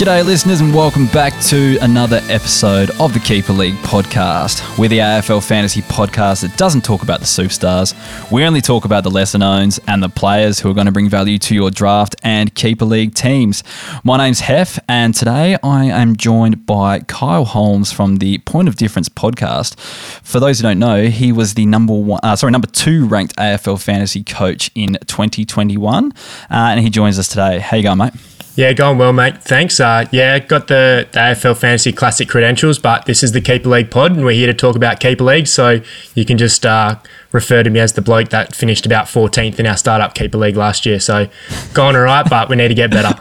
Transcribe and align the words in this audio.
G'day, 0.00 0.24
listeners, 0.24 0.62
and 0.62 0.74
welcome 0.74 1.04
back 1.08 1.38
to 1.42 1.76
another 1.82 2.22
episode 2.30 2.88
of 2.98 3.12
the 3.12 3.20
Keeper 3.20 3.52
League 3.52 3.74
podcast. 3.82 4.78
We're 4.78 4.88
the 4.88 5.00
AFL 5.00 5.46
fantasy 5.46 5.82
podcast 5.82 6.40
that 6.40 6.56
doesn't 6.56 6.86
talk 6.86 7.02
about 7.02 7.20
the 7.20 7.26
superstars. 7.26 7.92
We 8.32 8.44
only 8.44 8.62
talk 8.62 8.86
about 8.86 9.04
the 9.04 9.10
lesser 9.10 9.36
knowns 9.36 9.78
and 9.86 10.02
the 10.02 10.08
players 10.08 10.58
who 10.58 10.70
are 10.70 10.72
going 10.72 10.86
to 10.86 10.90
bring 10.90 11.10
value 11.10 11.36
to 11.40 11.54
your 11.54 11.70
draft 11.70 12.16
and 12.22 12.54
Keeper 12.54 12.86
League 12.86 13.14
teams. 13.14 13.62
My 14.02 14.16
name's 14.16 14.40
Heff, 14.40 14.78
and 14.88 15.14
today 15.14 15.58
I 15.62 15.84
am 15.84 16.16
joined 16.16 16.64
by 16.64 17.00
Kyle 17.00 17.44
Holmes 17.44 17.92
from 17.92 18.16
the 18.16 18.38
Point 18.38 18.68
of 18.68 18.76
Difference 18.76 19.10
podcast. 19.10 19.78
For 19.78 20.40
those 20.40 20.60
who 20.60 20.62
don't 20.62 20.78
know, 20.78 21.08
he 21.08 21.30
was 21.30 21.52
the 21.52 21.66
number 21.66 21.92
one, 21.92 22.20
uh, 22.22 22.36
sorry, 22.36 22.52
number 22.52 22.68
two 22.68 23.04
ranked 23.04 23.36
AFL 23.36 23.78
fantasy 23.78 24.24
coach 24.24 24.70
in 24.74 24.96
2021, 25.08 26.12
uh, 26.12 26.14
and 26.48 26.80
he 26.80 26.88
joins 26.88 27.18
us 27.18 27.28
today. 27.28 27.58
How 27.58 27.76
you 27.76 27.82
going, 27.82 27.98
mate? 27.98 28.14
Yeah, 28.60 28.74
going 28.74 28.98
well, 28.98 29.14
mate. 29.14 29.42
Thanks. 29.42 29.80
Uh, 29.80 30.04
yeah, 30.12 30.38
got 30.38 30.68
the, 30.68 31.08
the 31.12 31.18
AFL 31.18 31.56
Fantasy 31.56 31.92
Classic 31.94 32.28
credentials, 32.28 32.78
but 32.78 33.06
this 33.06 33.22
is 33.22 33.32
the 33.32 33.40
Keeper 33.40 33.70
League 33.70 33.90
pod, 33.90 34.12
and 34.12 34.22
we're 34.22 34.32
here 34.32 34.48
to 34.48 34.52
talk 34.52 34.76
about 34.76 35.00
Keeper 35.00 35.24
League. 35.24 35.46
So 35.46 35.80
you 36.14 36.26
can 36.26 36.36
just 36.36 36.66
uh, 36.66 36.96
refer 37.32 37.62
to 37.62 37.70
me 37.70 37.80
as 37.80 37.94
the 37.94 38.02
bloke 38.02 38.28
that 38.28 38.54
finished 38.54 38.84
about 38.84 39.06
14th 39.06 39.58
in 39.58 39.66
our 39.66 39.78
startup 39.78 40.12
Keeper 40.12 40.36
League 40.36 40.56
last 40.56 40.84
year. 40.84 41.00
So 41.00 41.28
going 41.72 41.96
all 41.96 42.02
right, 42.02 42.28
but 42.28 42.50
we 42.50 42.56
need 42.56 42.68
to 42.68 42.74
get 42.74 42.90
better. 42.90 43.18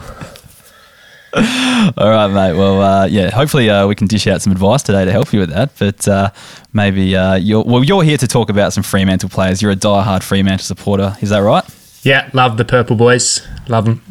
All 1.97 2.09
right, 2.09 2.27
mate. 2.27 2.57
Well, 2.57 2.81
uh, 2.81 3.05
yeah. 3.05 3.29
Hopefully, 3.29 3.69
uh, 3.69 3.87
we 3.87 3.95
can 3.95 4.07
dish 4.07 4.27
out 4.27 4.41
some 4.41 4.51
advice 4.51 4.81
today 4.83 5.05
to 5.05 5.11
help 5.11 5.31
you 5.31 5.39
with 5.39 5.51
that. 5.51 5.69
But 5.77 6.05
uh, 6.05 6.31
maybe 6.73 7.15
uh, 7.15 7.35
you're 7.35 7.63
well. 7.63 7.83
You're 7.83 8.03
here 8.03 8.17
to 8.17 8.27
talk 8.27 8.49
about 8.49 8.73
some 8.73 8.81
Fremantle 8.81 9.29
players. 9.29 9.61
You're 9.61 9.71
a 9.71 9.75
die-hard 9.75 10.23
Fremantle 10.23 10.65
supporter. 10.65 11.15
Is 11.21 11.29
that 11.29 11.39
right? 11.39 11.63
Yeah, 12.01 12.29
love 12.33 12.57
the 12.57 12.65
purple 12.65 12.95
boys. 12.95 13.47
Love 13.67 13.85
them. 13.85 14.01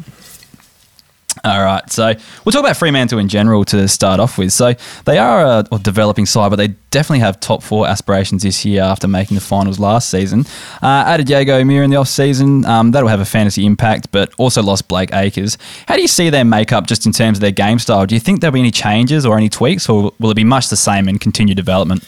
All 1.43 1.63
right, 1.63 1.89
so 1.89 2.13
we'll 2.43 2.51
talk 2.51 2.61
about 2.61 2.75
Fremantle 2.75 3.17
in 3.19 3.29
general 3.29 3.63
to 3.65 3.87
start 3.87 4.19
off 4.19 4.37
with. 4.37 4.51
So 4.51 4.73
they 5.05 5.17
are 5.17 5.63
a, 5.71 5.79
developing 5.79 6.25
side, 6.25 6.49
but 6.49 6.57
they 6.57 6.69
definitely 6.91 7.19
have 7.19 7.39
top 7.39 7.63
four 7.63 7.87
aspirations 7.87 8.43
this 8.43 8.65
year 8.65 8.81
after 8.81 9.07
making 9.07 9.35
the 9.35 9.41
finals 9.41 9.79
last 9.79 10.09
season. 10.09 10.45
Uh, 10.83 11.03
added 11.07 11.29
Jaeger 11.29 11.53
O'Meara 11.53 11.85
in 11.85 11.91
the 11.91 11.95
off 11.95 12.09
season, 12.09 12.65
um, 12.65 12.91
that'll 12.91 13.07
have 13.07 13.21
a 13.21 13.25
fantasy 13.25 13.65
impact, 13.65 14.11
but 14.11 14.33
also 14.37 14.61
lost 14.61 14.89
Blake 14.89 15.13
Acres. 15.13 15.57
How 15.87 15.95
do 15.95 16.01
you 16.01 16.09
see 16.09 16.29
their 16.29 16.45
makeup 16.45 16.87
just 16.87 17.05
in 17.05 17.13
terms 17.13 17.37
of 17.37 17.41
their 17.41 17.51
game 17.51 17.79
style? 17.79 18.05
Do 18.05 18.15
you 18.15 18.21
think 18.21 18.41
there'll 18.41 18.53
be 18.53 18.59
any 18.59 18.71
changes 18.71 19.25
or 19.25 19.37
any 19.37 19.47
tweaks, 19.47 19.87
or 19.87 20.11
will 20.19 20.31
it 20.31 20.35
be 20.35 20.43
much 20.43 20.67
the 20.67 20.77
same 20.77 21.07
and 21.07 21.21
continue 21.21 21.55
development? 21.55 22.03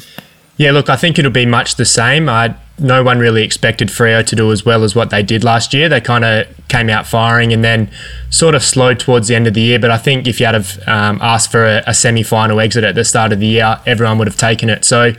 Yeah, 0.57 0.71
look, 0.71 0.89
I 0.89 0.97
think 0.97 1.17
it'll 1.17 1.31
be 1.31 1.45
much 1.45 1.75
the 1.75 1.85
same. 1.85 2.27
I 2.27 2.55
no 2.77 3.03
one 3.03 3.19
really 3.19 3.43
expected 3.43 3.89
Freo 3.89 4.25
to 4.25 4.35
do 4.35 4.51
as 4.51 4.66
well 4.66 4.83
as 4.83 4.95
what 4.95 5.11
they 5.11 5.21
did 5.23 5.43
last 5.43 5.73
year. 5.73 5.88
They 5.88 6.01
kind 6.01 6.25
of 6.25 6.47
came 6.72 6.89
out 6.89 7.05
firing 7.05 7.53
and 7.53 7.64
then 7.64 7.89
sort 8.30 8.55
of 8.55 8.64
slowed 8.64 9.00
towards 9.00 9.27
the 9.27 9.36
end 9.36 9.45
of 9.45 9.53
the 9.53 9.61
year. 9.61 9.80
But 9.80 9.91
I 9.91 9.97
think 9.97 10.27
if 10.27 10.39
you 10.39 10.45
had 10.45 10.55
have, 10.55 10.80
um, 10.88 11.19
asked 11.22 11.52
for 11.52 11.66
a, 11.66 11.83
a 11.86 11.94
semi 11.94 12.23
final 12.23 12.59
exit 12.59 12.83
at 12.83 12.95
the 12.95 13.03
start 13.03 13.31
of 13.31 13.39
the 13.39 13.47
year, 13.47 13.80
everyone 13.86 14.17
would 14.17 14.28
have 14.28 14.38
taken 14.38 14.69
it. 14.69 14.86
So 14.86 15.13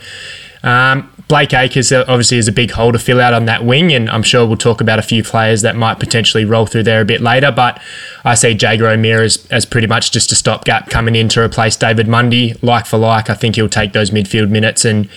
um, 0.62 1.12
Blake 1.28 1.54
Acres 1.54 1.92
obviously 1.92 2.38
is 2.38 2.48
a 2.48 2.52
big 2.52 2.70
hole 2.72 2.92
to 2.92 2.98
fill 2.98 3.20
out 3.20 3.32
on 3.32 3.46
that 3.46 3.64
wing, 3.64 3.92
and 3.92 4.10
I'm 4.10 4.22
sure 4.22 4.46
we'll 4.46 4.56
talk 4.56 4.80
about 4.80 4.98
a 4.98 5.02
few 5.02 5.22
players 5.22 5.62
that 5.62 5.76
might 5.76 5.98
potentially 5.98 6.44
roll 6.44 6.66
through 6.66 6.82
there 6.82 7.00
a 7.00 7.04
bit 7.04 7.20
later. 7.20 7.50
But 7.50 7.80
I 8.24 8.34
see 8.34 8.50
Jaeger 8.50 8.86
O'Meara 8.86 9.24
as, 9.24 9.46
as 9.50 9.64
pretty 9.64 9.86
much 9.86 10.12
just 10.12 10.30
a 10.32 10.34
stopgap 10.34 10.90
coming 10.90 11.14
in 11.16 11.28
to 11.30 11.40
replace 11.40 11.76
David 11.76 12.06
Mundy, 12.06 12.54
like 12.62 12.86
for 12.86 12.98
like. 12.98 13.30
I 13.30 13.34
think 13.34 13.56
he'll 13.56 13.68
take 13.68 13.92
those 13.92 14.10
midfield 14.10 14.50
minutes 14.50 14.84
and 14.84 15.08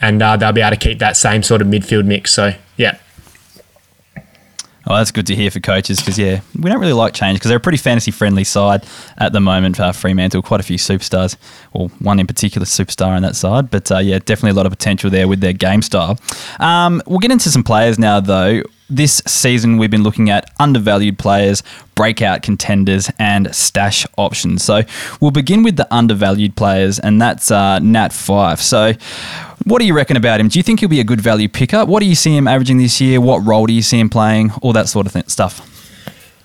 and 0.00 0.22
uh, 0.22 0.36
they'll 0.36 0.52
be 0.52 0.62
able 0.62 0.70
to 0.70 0.76
keep 0.76 0.98
that 0.98 1.16
same 1.16 1.42
sort 1.42 1.62
of 1.62 1.68
midfield 1.68 2.06
mix. 2.06 2.32
So 2.32 2.54
yeah. 2.76 2.98
Oh, 4.90 4.96
that's 4.96 5.12
good 5.12 5.28
to 5.28 5.36
hear 5.36 5.52
for 5.52 5.60
coaches 5.60 6.00
because, 6.00 6.18
yeah, 6.18 6.40
we 6.58 6.68
don't 6.68 6.80
really 6.80 6.92
like 6.92 7.14
change 7.14 7.38
because 7.38 7.48
they're 7.48 7.58
a 7.58 7.60
pretty 7.60 7.78
fantasy 7.78 8.10
friendly 8.10 8.42
side 8.42 8.84
at 9.18 9.32
the 9.32 9.40
moment. 9.40 9.76
for 9.76 9.92
Fremantle, 9.92 10.42
quite 10.42 10.58
a 10.58 10.64
few 10.64 10.78
superstars, 10.78 11.36
or 11.72 11.90
one 12.00 12.18
in 12.18 12.26
particular 12.26 12.64
superstar 12.64 13.14
on 13.14 13.22
that 13.22 13.36
side. 13.36 13.70
But, 13.70 13.92
uh, 13.92 13.98
yeah, 13.98 14.18
definitely 14.18 14.50
a 14.50 14.54
lot 14.54 14.66
of 14.66 14.72
potential 14.72 15.08
there 15.08 15.28
with 15.28 15.40
their 15.40 15.52
game 15.52 15.82
style. 15.82 16.18
Um, 16.58 17.02
we'll 17.06 17.20
get 17.20 17.30
into 17.30 17.50
some 17.52 17.62
players 17.62 18.00
now, 18.00 18.18
though 18.18 18.64
this 18.90 19.22
season 19.26 19.78
we've 19.78 19.90
been 19.90 20.02
looking 20.02 20.28
at 20.28 20.50
undervalued 20.58 21.18
players, 21.18 21.62
breakout 21.94 22.42
contenders, 22.42 23.10
and 23.18 23.54
stash 23.54 24.06
options. 24.18 24.64
So 24.64 24.82
we'll 25.20 25.30
begin 25.30 25.62
with 25.62 25.76
the 25.76 25.92
undervalued 25.94 26.56
players, 26.56 26.98
and 26.98 27.20
that's 27.20 27.50
uh, 27.50 27.78
Nat 27.78 28.08
Fyfe. 28.08 28.60
So 28.60 28.92
what 29.64 29.78
do 29.78 29.86
you 29.86 29.94
reckon 29.94 30.16
about 30.16 30.40
him? 30.40 30.48
Do 30.48 30.58
you 30.58 30.62
think 30.62 30.80
he'll 30.80 30.88
be 30.88 31.00
a 31.00 31.04
good 31.04 31.20
value 31.20 31.48
pickup? 31.48 31.88
What 31.88 32.00
do 32.00 32.06
you 32.06 32.14
see 32.14 32.36
him 32.36 32.48
averaging 32.48 32.78
this 32.78 33.00
year? 33.00 33.20
What 33.20 33.38
role 33.46 33.66
do 33.66 33.72
you 33.72 33.82
see 33.82 33.98
him 33.98 34.10
playing? 34.10 34.52
All 34.62 34.72
that 34.72 34.88
sort 34.88 35.06
of 35.06 35.12
th- 35.12 35.28
stuff. 35.28 35.66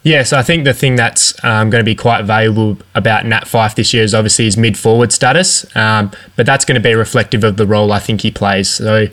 Yeah, 0.04 0.22
so 0.22 0.38
I 0.38 0.44
think 0.44 0.66
the 0.66 0.74
thing 0.74 0.96
that's 0.96 1.34
um, 1.44 1.72
going 1.72 1.82
to 1.82 1.86
be 1.86 1.96
quite 1.96 2.26
valuable 2.26 2.78
about 2.94 3.26
Nat 3.26 3.46
Fyfe 3.46 3.74
this 3.74 3.92
year 3.92 4.04
is 4.04 4.14
obviously 4.14 4.46
his 4.46 4.56
mid 4.56 4.78
forward 4.78 5.12
status, 5.12 5.66
um, 5.76 6.12
but 6.36 6.46
that's 6.46 6.64
going 6.64 6.76
to 6.76 6.82
be 6.82 6.94
reflective 6.94 7.44
of 7.44 7.58
the 7.58 7.66
role 7.66 7.92
I 7.92 7.98
think 7.98 8.22
he 8.22 8.30
plays. 8.30 8.70
So 8.70 9.08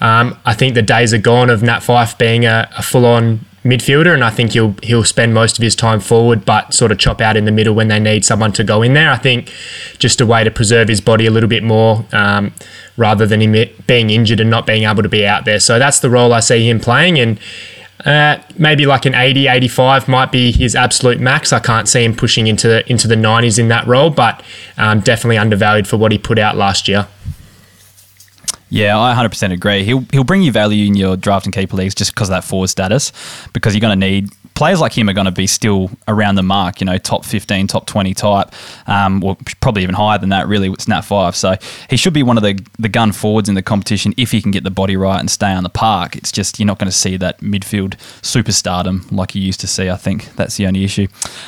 um, 0.00 0.38
I 0.44 0.54
think 0.54 0.74
the 0.74 0.82
days 0.82 1.12
are 1.12 1.18
gone 1.18 1.50
of 1.50 1.62
Nat 1.62 1.80
Fyfe 1.80 2.16
being 2.18 2.46
a, 2.46 2.68
a 2.76 2.82
full 2.82 3.04
on 3.04 3.40
midfielder, 3.64 4.14
and 4.14 4.24
I 4.24 4.30
think 4.30 4.52
he'll 4.52 4.74
he'll 4.82 5.04
spend 5.04 5.34
most 5.34 5.58
of 5.58 5.62
his 5.62 5.76
time 5.76 6.00
forward, 6.00 6.44
but 6.44 6.72
sort 6.72 6.92
of 6.92 6.98
chop 6.98 7.20
out 7.20 7.36
in 7.36 7.44
the 7.44 7.52
middle 7.52 7.74
when 7.74 7.88
they 7.88 8.00
need 8.00 8.24
someone 8.24 8.52
to 8.52 8.64
go 8.64 8.82
in 8.82 8.94
there. 8.94 9.10
I 9.10 9.18
think 9.18 9.52
just 9.98 10.20
a 10.20 10.26
way 10.26 10.44
to 10.44 10.50
preserve 10.50 10.88
his 10.88 11.00
body 11.00 11.26
a 11.26 11.30
little 11.30 11.48
bit 11.48 11.62
more, 11.62 12.04
um, 12.12 12.52
rather 12.96 13.26
than 13.26 13.40
him 13.42 13.68
being 13.86 14.10
injured 14.10 14.40
and 14.40 14.48
not 14.48 14.66
being 14.66 14.84
able 14.84 15.02
to 15.02 15.08
be 15.08 15.26
out 15.26 15.44
there. 15.44 15.60
So 15.60 15.78
that's 15.78 16.00
the 16.00 16.10
role 16.10 16.32
I 16.32 16.40
see 16.40 16.68
him 16.68 16.80
playing, 16.80 17.18
and. 17.18 17.38
Uh, 18.02 18.42
maybe 18.56 18.86
like 18.86 19.04
an 19.04 19.14
80, 19.14 19.46
85 19.46 20.08
might 20.08 20.32
be 20.32 20.52
his 20.52 20.74
absolute 20.74 21.20
max. 21.20 21.52
I 21.52 21.58
can't 21.58 21.86
see 21.86 22.02
him 22.02 22.16
pushing 22.16 22.46
into 22.46 22.90
into 22.90 23.06
the 23.06 23.14
90s 23.14 23.58
in 23.58 23.68
that 23.68 23.86
role, 23.86 24.08
but 24.08 24.42
um, 24.78 25.00
definitely 25.00 25.36
undervalued 25.36 25.86
for 25.86 25.98
what 25.98 26.10
he 26.10 26.16
put 26.16 26.38
out 26.38 26.56
last 26.56 26.88
year. 26.88 27.08
Yeah, 28.70 28.98
I 28.98 29.14
100% 29.14 29.52
agree. 29.52 29.84
He'll 29.84 30.04
he'll 30.12 30.24
bring 30.24 30.42
you 30.42 30.52
value 30.52 30.86
in 30.86 30.94
your 30.94 31.16
draft 31.16 31.44
and 31.44 31.54
keeper 31.54 31.76
leagues 31.76 31.94
just 31.94 32.14
because 32.14 32.28
of 32.28 32.34
that 32.34 32.44
forward 32.44 32.68
status, 32.68 33.12
because 33.52 33.74
you're 33.74 33.80
going 33.80 33.98
to 33.98 34.06
need 34.06 34.30
players 34.60 34.78
like 34.78 34.96
him 34.96 35.08
are 35.08 35.14
going 35.14 35.24
to 35.24 35.32
be 35.32 35.46
still 35.46 35.90
around 36.06 36.34
the 36.34 36.42
mark, 36.42 36.82
you 36.82 36.84
know, 36.84 36.98
top 36.98 37.24
15, 37.24 37.66
top 37.66 37.86
20 37.86 38.12
type, 38.12 38.52
um, 38.86 39.24
or 39.24 39.34
probably 39.60 39.82
even 39.82 39.94
higher 39.94 40.18
than 40.18 40.28
that, 40.28 40.46
really, 40.48 40.68
with 40.68 40.86
Nat 40.86 41.00
Fyfe. 41.00 41.34
So 41.34 41.56
he 41.88 41.96
should 41.96 42.12
be 42.12 42.22
one 42.22 42.36
of 42.36 42.42
the, 42.42 42.62
the 42.78 42.90
gun 42.90 43.12
forwards 43.12 43.48
in 43.48 43.54
the 43.54 43.62
competition 43.62 44.12
if 44.18 44.32
he 44.32 44.42
can 44.42 44.50
get 44.50 44.62
the 44.62 44.70
body 44.70 44.96
right 44.96 45.18
and 45.18 45.30
stay 45.30 45.50
on 45.50 45.62
the 45.62 45.70
park. 45.70 46.14
It's 46.14 46.30
just 46.30 46.58
you're 46.58 46.66
not 46.66 46.78
going 46.78 46.90
to 46.90 46.96
see 46.96 47.16
that 47.16 47.40
midfield 47.40 47.96
superstardom 48.20 49.10
like 49.10 49.34
you 49.34 49.40
used 49.40 49.60
to 49.60 49.66
see. 49.66 49.88
I 49.88 49.96
think 49.96 50.34
that's 50.36 50.58
the 50.58 50.66
only 50.66 50.84
issue. 50.84 51.06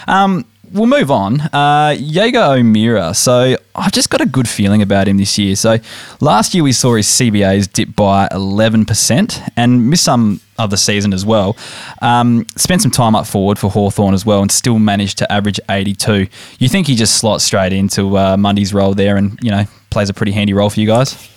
Um, 0.09 0.47
we'll 0.73 0.87
move 0.87 1.11
on. 1.11 1.41
Uh, 1.41 1.95
Jaeger 1.99 2.41
O'Meara. 2.43 3.15
So 3.15 3.57
I've 3.75 3.93
just 3.93 4.11
got 4.11 4.21
a 4.21 4.27
good 4.27 4.49
feeling 4.49 4.83
about 4.83 5.09
him 5.09 5.19
this 5.19 5.39
year. 5.39 5.57
So 5.57 5.79
last 6.21 6.55
year 6.55 6.65
we 6.65 6.73
saw 6.73 6.95
his 6.95 7.07
CBAs 7.07 7.73
dip 7.73 7.95
by 7.95 8.29
11% 8.29 9.53
and 9.57 9.91
miss 9.91 10.01
some 10.01 10.41
of 10.59 10.71
the 10.71 10.77
season 10.77 11.13
as 11.13 11.25
well. 11.25 11.57
Um, 12.01 12.47
spent 12.57 12.83
some 12.83 12.91
time 12.91 13.15
up 13.15 13.27
forward 13.27 13.59
for 13.59 13.71
Hawthorn 13.71 14.15
as 14.15 14.25
well 14.27 14.43
and 14.43 14.51
still 14.51 14.79
managed 14.79 15.19
to 15.19 15.31
average 15.33 15.61
82. 15.69 16.29
You 16.59 16.69
think 16.69 16.87
he 16.87 16.95
just 16.95 17.19
slots 17.19 17.45
straight 17.45 17.73
into 17.73 18.17
uh, 18.17 18.37
Mundy's 18.37 18.73
role 18.73 18.95
there 18.95 19.17
and, 19.17 19.39
you 19.43 19.51
know, 19.51 19.65
plays 19.91 20.09
a 20.09 20.15
pretty 20.15 20.33
handy 20.33 20.55
role 20.55 20.71
for 20.71 20.81
you 20.81 20.87
guys? 20.87 21.29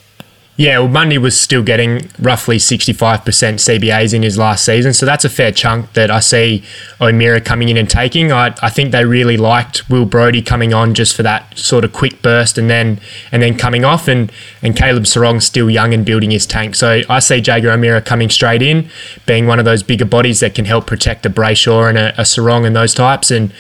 Yeah, 0.58 0.80
well, 0.80 0.88
Mundy 0.88 1.18
was 1.18 1.38
still 1.38 1.64
getting 1.64 2.10
roughly 2.18 2.56
65% 2.58 2.96
CBAs 2.96 4.14
in 4.14 4.24
his 4.24 4.38
last 4.38 4.64
season. 4.64 4.94
So 4.94 5.06
that's 5.06 5.26
a 5.26 5.30
fair 5.30 5.52
chunk 5.52 5.92
that 5.94 6.10
I 6.10 6.22
see 6.22 6.64
O'Meara 7.02 7.42
coming 7.42 7.68
in 7.68 7.76
and 7.76 7.90
taking. 7.90 8.32
I, 8.32 8.56
I 8.62 8.70
think 8.70 8.94
they 8.94 9.04
really 9.04 9.36
liked 9.36 9.90
Will 9.90 10.06
Brodie 10.06 10.42
coming 10.42 10.74
on 10.74 10.94
just 10.94 11.14
for 11.14 11.24
that 11.24 11.58
sort 11.58 11.84
of 11.84 11.92
quick 11.92 12.22
burst 12.22 12.58
and 12.58 12.70
then 12.70 13.02
and 13.34 13.42
then 13.42 13.58
coming 13.58 13.84
off. 13.84 14.08
And, 14.08 14.32
and 14.62 14.78
Caleb 14.78 15.04
Serong's 15.04 15.44
still 15.44 15.70
young 15.70 15.94
and 15.94 16.06
building 16.06 16.32
his 16.32 16.46
tank. 16.46 16.76
So 16.76 17.02
I 17.10 17.20
see 17.20 17.42
Jaeger 17.42 17.72
O'Meara 17.72 18.02
coming 18.02 18.30
straight 18.30 18.62
in, 18.62 18.90
being 19.26 19.48
one 19.48 19.60
of 19.60 19.66
those 19.66 19.84
bigger 19.84 20.06
bodies 20.06 20.40
that 20.40 20.56
can 20.56 20.64
help 20.64 20.88
protect 20.88 21.26
a 21.26 21.30
Brayshaw 21.30 21.90
and 21.90 21.98
a, 21.98 22.14
a 22.18 22.24
Serong 22.24 22.66
and 22.66 22.74
those 22.74 22.94
types. 22.94 23.30
And 23.30 23.52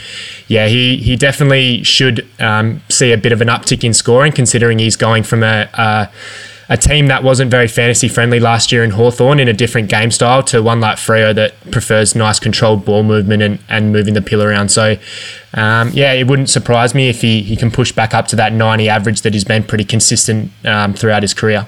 yeah, 0.48 0.68
he, 0.68 0.96
he 0.96 1.18
definitely 1.18 1.84
should 1.84 2.26
um, 2.40 2.82
see 2.88 3.12
a 3.12 3.18
bit 3.18 3.34
of 3.34 3.42
an 3.42 3.50
uptick 3.50 3.84
in 3.84 3.94
scoring 3.94 4.32
considering 4.32 4.80
he's 4.80 4.96
going 4.96 5.24
from 5.24 5.44
a, 5.44 5.68
a 5.74 6.10
a 6.70 6.78
team 6.78 7.08
that 7.08 7.24
wasn't 7.24 7.52
very 7.52 7.68
fantasy 7.68 8.08
friendly 8.08 8.40
last 8.40 8.72
year 8.72 8.84
in 8.84 8.92
Hawthorn 8.92 9.40
in 9.40 9.48
a 9.48 9.54
different 9.54 9.90
game 9.90 10.12
style 10.12 10.42
to 10.44 10.62
one 10.62 10.80
like 10.80 10.98
Freo 10.98 11.34
that 11.36 11.54
prefers 11.72 12.16
nice 12.16 12.40
controlled 12.40 12.86
ball 12.86 13.04
movement 13.04 13.44
and, 13.44 13.60
and 13.70 13.92
moving 13.92 14.14
the 14.14 14.22
pill 14.22 14.42
around. 14.42 14.70
So, 14.70 14.98
um, 15.54 15.92
yeah, 15.94 16.14
it 16.14 16.28
wouldn't 16.28 16.50
surprise 16.50 16.96
me 16.96 17.10
if 17.10 17.22
he, 17.22 17.44
he 17.44 17.56
can 17.56 17.72
push 17.72 17.92
back 17.92 18.14
up 18.14 18.28
to 18.28 18.36
that 18.38 18.54
90 18.54 18.90
average 18.90 19.22
that 19.22 19.34
he's 19.34 19.44
been 19.44 19.64
pretty 19.64 19.86
consistent 19.86 20.52
um, 20.66 20.94
throughout 20.94 21.22
his 21.22 21.34
career. 21.34 21.68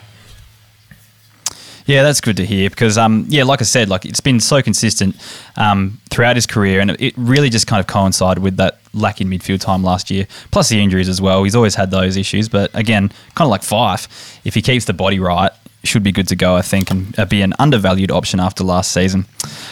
Yeah, 1.87 2.03
that's 2.03 2.19
good 2.19 2.35
to 2.37 2.45
hear 2.45 2.69
because, 2.69 2.97
um, 2.97 3.25
yeah, 3.29 3.43
like 3.43 3.61
I 3.61 3.63
said, 3.63 3.87
like 3.87 4.05
it's 4.05 4.19
been 4.19 4.41
so 4.41 4.61
consistent 4.61 5.15
um, 5.55 5.99
throughout 6.09 6.35
his 6.35 6.45
career, 6.45 6.81
and 6.81 6.91
it 6.91 7.13
really 7.17 7.49
just 7.49 7.65
kind 7.65 7.79
of 7.79 7.87
coincided 7.87 8.43
with 8.43 8.57
that 8.57 8.79
lack 8.93 9.21
in 9.21 9.29
midfield 9.29 9.61
time 9.61 9.83
last 9.83 10.11
year, 10.11 10.27
plus 10.51 10.67
the 10.67 10.81
injuries 10.81 11.07
as 11.07 11.21
well. 11.21 11.43
He's 11.45 11.55
always 11.55 11.75
had 11.75 11.89
those 11.89 12.17
issues, 12.17 12.49
but 12.49 12.69
again, 12.73 13.07
kind 13.35 13.47
of 13.47 13.49
like 13.49 13.61
Fyfe, 13.61 14.07
if 14.43 14.53
he 14.53 14.61
keeps 14.61 14.83
the 14.83 14.93
body 14.93 15.17
right, 15.17 15.51
should 15.85 16.03
be 16.03 16.11
good 16.11 16.27
to 16.27 16.35
go, 16.35 16.57
I 16.57 16.61
think, 16.61 16.91
and 16.91 17.15
be 17.29 17.41
an 17.41 17.53
undervalued 17.57 18.11
option 18.11 18.41
after 18.41 18.65
last 18.65 18.91
season. 18.91 19.25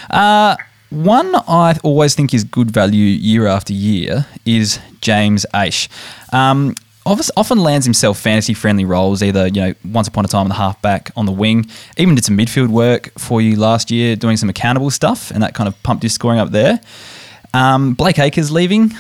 Uh, 0.10 0.56
one 0.90 1.36
I 1.36 1.78
always 1.84 2.16
think 2.16 2.34
is 2.34 2.46
good 2.46 2.72
value 2.72 3.06
year 3.06 3.48
after 3.48 3.74
year 3.74 4.26
is 4.46 4.80
James 5.02 5.46
Aish. 5.54 5.90
Um, 6.32 6.76
often 7.06 7.60
lands 7.60 7.86
himself 7.86 8.20
fantasy 8.20 8.54
friendly 8.54 8.86
roles, 8.86 9.22
either, 9.22 9.48
you 9.48 9.62
know, 9.62 9.74
once 9.86 10.08
upon 10.08 10.26
a 10.26 10.28
time 10.28 10.42
on 10.42 10.50
the 10.50 10.56
halfback, 10.56 11.12
on 11.16 11.26
the 11.26 11.32
wing. 11.32 11.70
Even 11.98 12.16
did 12.16 12.26
some 12.26 12.38
midfield 12.38 12.70
work 12.70 13.12
for 13.18 13.42
you 13.42 13.56
last 13.56 13.92
year, 13.92 14.16
doing 14.16 14.38
some 14.38 14.50
accountable 14.50 14.90
stuff, 14.90 15.32
and 15.32 15.44
that 15.44 15.54
kind 15.54 15.68
of 15.68 15.82
pumped 15.84 16.04
his 16.04 16.14
scoring 16.14 16.40
up 16.40 16.52
there. 16.52 16.80
Um, 17.54 17.94
Blake 17.94 18.20
Acres 18.20 18.52
leaving. 18.52 18.92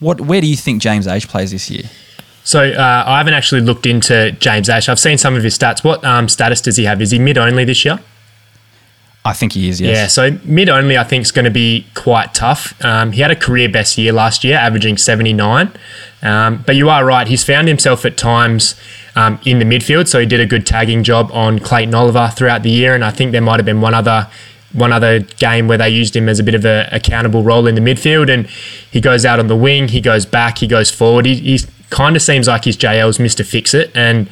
What? 0.00 0.20
Where 0.20 0.40
do 0.40 0.46
you 0.46 0.56
think 0.56 0.82
James 0.82 1.06
Aish 1.06 1.26
plays 1.26 1.50
this 1.50 1.70
year? 1.70 1.84
So 2.44 2.60
uh, 2.60 3.04
I 3.06 3.18
haven't 3.18 3.34
actually 3.34 3.62
looked 3.62 3.86
into 3.86 4.32
James 4.32 4.68
Aish. 4.68 4.88
I've 4.88 5.00
seen 5.00 5.16
some 5.16 5.34
of 5.34 5.42
his 5.42 5.58
stats. 5.58 5.82
What 5.82 6.04
um, 6.04 6.28
status 6.28 6.60
does 6.60 6.76
he 6.76 6.84
have? 6.84 7.00
Is 7.00 7.10
he 7.10 7.18
mid 7.18 7.38
only 7.38 7.64
this 7.64 7.84
year? 7.84 7.98
I 9.26 9.32
think 9.32 9.52
he 9.52 9.70
is, 9.70 9.80
yes. 9.80 9.96
Yeah, 9.96 10.06
so 10.08 10.38
mid 10.44 10.68
only, 10.68 10.98
I 10.98 11.04
think, 11.04 11.22
is 11.22 11.32
going 11.32 11.46
to 11.46 11.50
be 11.50 11.86
quite 11.94 12.34
tough. 12.34 12.74
Um, 12.84 13.12
he 13.12 13.22
had 13.22 13.30
a 13.30 13.36
career 13.36 13.70
best 13.70 13.96
year 13.96 14.12
last 14.12 14.44
year, 14.44 14.58
averaging 14.58 14.98
79. 14.98 15.72
Um, 16.22 16.62
but 16.66 16.76
you 16.76 16.90
are 16.90 17.04
right, 17.04 17.26
he's 17.26 17.42
found 17.42 17.68
himself 17.68 18.04
at 18.04 18.18
times 18.18 18.74
um, 19.16 19.40
in 19.46 19.60
the 19.60 19.64
midfield. 19.64 20.08
So 20.08 20.20
he 20.20 20.26
did 20.26 20.40
a 20.40 20.46
good 20.46 20.66
tagging 20.66 21.04
job 21.04 21.30
on 21.32 21.58
Clayton 21.58 21.94
Oliver 21.94 22.30
throughout 22.34 22.62
the 22.62 22.70
year. 22.70 22.94
And 22.94 23.02
I 23.02 23.10
think 23.10 23.32
there 23.32 23.40
might 23.40 23.56
have 23.56 23.66
been 23.66 23.80
one 23.80 23.94
other 23.94 24.28
one 24.74 24.92
other 24.92 25.20
game 25.20 25.68
where 25.68 25.78
they 25.78 25.88
used 25.88 26.16
him 26.16 26.28
as 26.28 26.40
a 26.40 26.42
bit 26.42 26.54
of 26.54 26.64
a 26.64 26.88
accountable 26.90 27.44
role 27.44 27.68
in 27.68 27.76
the 27.76 27.80
midfield 27.80 28.28
and 28.28 28.48
he 28.90 29.00
goes 29.00 29.24
out 29.24 29.38
on 29.38 29.46
the 29.46 29.54
wing 29.54 29.86
he 29.86 30.00
goes 30.00 30.26
back 30.26 30.58
he 30.58 30.66
goes 30.66 30.90
forward 30.90 31.24
he, 31.24 31.60
kind 31.90 32.16
of 32.16 32.22
seems 32.22 32.48
like 32.48 32.64
his 32.64 32.76
JL's 32.76 33.18
Mr. 33.18 33.46
Fix 33.46 33.72
It 33.72 33.92
and 33.94 34.28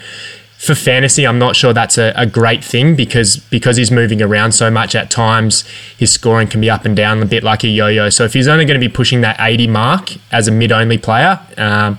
for 0.62 0.76
fantasy, 0.76 1.26
I'm 1.26 1.40
not 1.40 1.56
sure 1.56 1.72
that's 1.72 1.98
a, 1.98 2.12
a, 2.14 2.24
great 2.24 2.62
thing 2.62 2.94
because 2.94 3.36
because 3.36 3.76
he's 3.76 3.90
moving 3.90 4.22
around 4.22 4.52
so 4.52 4.70
much 4.70 4.94
at 4.94 5.10
times, 5.10 5.64
his 5.98 6.12
scoring 6.12 6.46
can 6.46 6.60
be 6.60 6.70
up 6.70 6.84
and 6.84 6.94
down 6.94 7.20
a 7.20 7.26
bit 7.26 7.42
like 7.42 7.64
a 7.64 7.68
yo-yo. 7.68 8.10
So 8.10 8.22
if 8.22 8.32
he's 8.32 8.46
only 8.46 8.64
going 8.64 8.80
to 8.80 8.86
be 8.86 8.92
pushing 8.92 9.22
that 9.22 9.36
80 9.40 9.66
mark 9.66 10.12
as 10.30 10.46
a 10.46 10.52
mid-only 10.52 10.98
player, 10.98 11.40
um, 11.56 11.98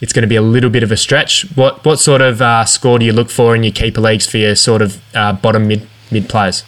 it's 0.00 0.14
going 0.14 0.22
to 0.22 0.28
be 0.28 0.36
a 0.36 0.42
little 0.42 0.70
bit 0.70 0.82
of 0.82 0.90
a 0.90 0.96
stretch. 0.96 1.44
What 1.54 1.84
what 1.84 1.98
sort 1.98 2.22
of 2.22 2.40
uh, 2.40 2.64
score 2.64 2.98
do 2.98 3.04
you 3.04 3.12
look 3.12 3.28
for 3.28 3.54
in 3.54 3.62
your 3.62 3.72
keeper 3.72 4.00
leagues 4.00 4.26
for 4.26 4.38
your 4.38 4.54
sort 4.54 4.80
of 4.80 5.02
uh, 5.14 5.34
bottom 5.34 5.68
mid 5.68 5.86
mid 6.10 6.30
players? 6.30 6.64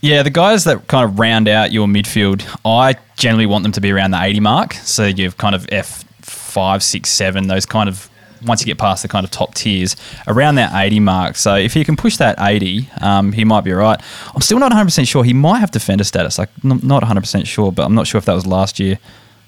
Yeah, 0.00 0.22
the 0.22 0.30
guys 0.30 0.62
that 0.62 0.86
kind 0.86 1.10
of 1.10 1.18
round 1.18 1.48
out 1.48 1.72
your 1.72 1.88
midfield, 1.88 2.46
I 2.64 2.94
generally 3.16 3.46
want 3.46 3.64
them 3.64 3.72
to 3.72 3.80
be 3.80 3.90
around 3.90 4.12
the 4.12 4.22
80 4.22 4.38
mark. 4.38 4.74
So 4.74 5.06
you've 5.06 5.38
kind 5.38 5.56
of 5.56 5.66
F 5.72 6.04
five, 6.20 6.84
six, 6.84 7.10
seven, 7.10 7.48
those 7.48 7.66
kind 7.66 7.88
of 7.88 8.08
once 8.44 8.60
you 8.60 8.66
get 8.66 8.78
past 8.78 9.02
the 9.02 9.08
kind 9.08 9.24
of 9.24 9.30
top 9.30 9.54
tiers, 9.54 9.96
around 10.26 10.56
that 10.56 10.72
80 10.74 11.00
mark. 11.00 11.36
So 11.36 11.54
if 11.56 11.74
he 11.74 11.84
can 11.84 11.96
push 11.96 12.16
that 12.18 12.36
80, 12.38 12.88
um, 13.00 13.32
he 13.32 13.44
might 13.44 13.62
be 13.62 13.72
all 13.72 13.78
right. 13.78 14.00
I'm 14.34 14.40
still 14.40 14.58
not 14.58 14.72
100% 14.72 15.06
sure. 15.08 15.24
He 15.24 15.34
might 15.34 15.58
have 15.58 15.70
defender 15.70 16.04
status. 16.04 16.38
Like, 16.38 16.50
not 16.62 17.02
100% 17.02 17.46
sure, 17.46 17.72
but 17.72 17.84
I'm 17.84 17.94
not 17.94 18.06
sure 18.06 18.18
if 18.18 18.24
that 18.24 18.34
was 18.34 18.46
last 18.46 18.78
year. 18.78 18.98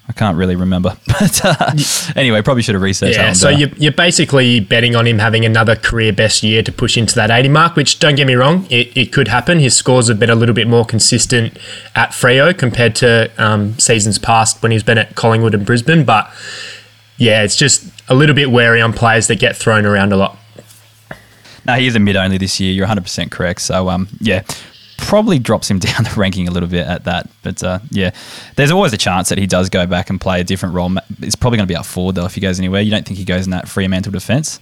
I 0.09 0.13
can't 0.13 0.37
really 0.37 0.55
remember. 0.55 0.97
But 1.17 1.41
uh, 1.43 1.73
anyway, 2.15 2.43
probably 2.43 2.61
should 2.61 2.75
have 2.75 2.83
researched 2.83 3.17
yeah, 3.17 3.33
so 3.33 3.49
you're, 3.49 3.69
you're, 3.69 3.91
basically 3.91 4.59
betting 4.59 4.95
on 4.95 5.07
him 5.07 5.17
having 5.17 5.45
another 5.45 5.75
career 5.75 6.13
best 6.13 6.43
year 6.43 6.61
to 6.61 6.71
push 6.71 6.95
into 6.95 7.15
that 7.15 7.31
80 7.31 7.49
mark, 7.49 7.75
which 7.75 7.97
don't 7.97 8.13
get 8.13 8.27
me 8.27 8.35
wrong, 8.35 8.67
it, 8.69 8.95
it 8.95 9.11
could 9.11 9.27
happen. 9.27 9.57
His 9.57 9.75
scores 9.75 10.07
have 10.09 10.19
been 10.19 10.29
a 10.29 10.35
little 10.35 10.53
bit 10.53 10.67
more 10.67 10.85
consistent 10.85 11.57
at 11.95 12.11
Freo 12.11 12.55
compared 12.55 12.95
to 12.97 13.31
um, 13.39 13.79
seasons 13.79 14.19
past 14.19 14.61
when 14.61 14.71
he's 14.71 14.83
been 14.83 14.99
at 14.99 15.15
Collingwood 15.15 15.55
and 15.55 15.65
Brisbane. 15.65 16.05
But 16.05 16.31
yeah, 17.17 17.41
it's 17.41 17.55
just 17.55 17.83
a 18.09 18.15
little 18.15 18.35
bit 18.35 18.51
wary 18.51 18.81
on 18.81 18.93
players 18.93 19.27
that 19.27 19.39
get 19.39 19.55
thrown 19.55 19.85
around 19.85 20.13
a 20.13 20.17
lot. 20.17 20.37
No, 21.65 21.73
he 21.73 21.87
is 21.87 21.95
a 21.95 21.99
mid 21.99 22.15
only 22.15 22.37
this 22.37 22.59
year. 22.59 22.71
You're 22.71 22.87
100% 22.87 23.29
correct. 23.29 23.61
So, 23.61 23.89
um, 23.89 24.07
yeah, 24.21 24.43
probably 24.97 25.39
drops 25.39 25.69
him 25.69 25.79
down 25.79 26.03
the 26.03 26.13
ranking 26.15 26.47
a 26.47 26.51
little 26.51 26.69
bit 26.69 26.87
at 26.87 27.03
that. 27.05 27.29
But 27.43 27.63
uh, 27.63 27.79
yeah, 27.91 28.11
there's 28.55 28.71
always 28.71 28.93
a 28.93 28.97
chance 28.97 29.29
that 29.29 29.37
he 29.37 29.47
does 29.47 29.69
go 29.69 29.85
back 29.85 30.09
and 30.09 30.19
play 30.19 30.39
a 30.39 30.43
different 30.43 30.75
role. 30.75 30.91
It's 31.21 31.35
probably 31.35 31.57
going 31.57 31.67
to 31.67 31.71
be 31.71 31.77
up 31.77 31.85
forward, 31.85 32.15
though, 32.15 32.25
if 32.25 32.35
he 32.35 32.41
goes 32.41 32.59
anywhere. 32.59 32.81
You 32.81 32.91
don't 32.91 33.05
think 33.05 33.19
he 33.19 33.25
goes 33.25 33.45
in 33.45 33.51
that 33.51 33.67
Fremantle 33.67 34.11
defence? 34.11 34.59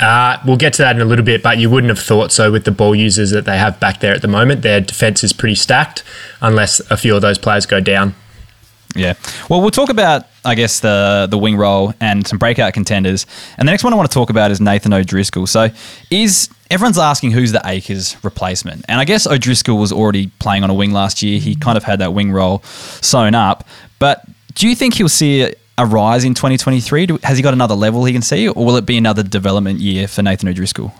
Uh, 0.00 0.38
we'll 0.46 0.56
get 0.56 0.72
to 0.74 0.82
that 0.82 0.94
in 0.94 1.02
a 1.02 1.04
little 1.04 1.24
bit, 1.24 1.42
but 1.42 1.58
you 1.58 1.68
wouldn't 1.68 1.88
have 1.88 1.98
thought 1.98 2.30
so 2.30 2.52
with 2.52 2.64
the 2.64 2.70
ball 2.70 2.94
users 2.94 3.30
that 3.30 3.44
they 3.44 3.58
have 3.58 3.80
back 3.80 3.98
there 3.98 4.14
at 4.14 4.22
the 4.22 4.28
moment. 4.28 4.62
Their 4.62 4.80
defence 4.80 5.24
is 5.24 5.32
pretty 5.32 5.56
stacked, 5.56 6.04
unless 6.40 6.78
a 6.90 6.96
few 6.96 7.16
of 7.16 7.22
those 7.22 7.36
players 7.36 7.66
go 7.66 7.80
down. 7.80 8.14
Yeah. 8.94 9.14
Well, 9.48 9.60
we'll 9.60 9.70
talk 9.70 9.90
about, 9.90 10.26
I 10.44 10.54
guess, 10.54 10.80
the 10.80 11.26
the 11.30 11.38
wing 11.38 11.56
role 11.56 11.94
and 12.00 12.26
some 12.26 12.38
breakout 12.38 12.72
contenders. 12.72 13.26
And 13.58 13.68
the 13.68 13.72
next 13.72 13.84
one 13.84 13.92
I 13.92 13.96
want 13.96 14.10
to 14.10 14.14
talk 14.14 14.30
about 14.30 14.50
is 14.50 14.60
Nathan 14.60 14.92
O'Driscoll. 14.92 15.46
So, 15.46 15.68
is 16.10 16.48
everyone's 16.70 16.98
asking 16.98 17.32
who's 17.32 17.52
the 17.52 17.62
Acres 17.64 18.16
replacement? 18.24 18.84
And 18.88 19.00
I 19.00 19.04
guess 19.04 19.26
O'Driscoll 19.26 19.78
was 19.78 19.92
already 19.92 20.28
playing 20.38 20.64
on 20.64 20.70
a 20.70 20.74
wing 20.74 20.92
last 20.92 21.22
year. 21.22 21.38
He 21.38 21.54
kind 21.54 21.76
of 21.76 21.84
had 21.84 21.98
that 22.00 22.14
wing 22.14 22.32
role 22.32 22.62
sewn 22.62 23.34
up. 23.34 23.66
But 23.98 24.24
do 24.54 24.68
you 24.68 24.74
think 24.74 24.94
he'll 24.94 25.08
see 25.08 25.54
a 25.76 25.86
rise 25.86 26.24
in 26.24 26.34
2023? 26.34 27.18
Has 27.22 27.36
he 27.36 27.42
got 27.42 27.54
another 27.54 27.74
level 27.74 28.04
he 28.04 28.12
can 28.12 28.22
see, 28.22 28.48
or 28.48 28.64
will 28.64 28.76
it 28.76 28.86
be 28.86 28.96
another 28.96 29.22
development 29.22 29.80
year 29.80 30.08
for 30.08 30.22
Nathan 30.22 30.48
O'Driscoll? 30.48 30.92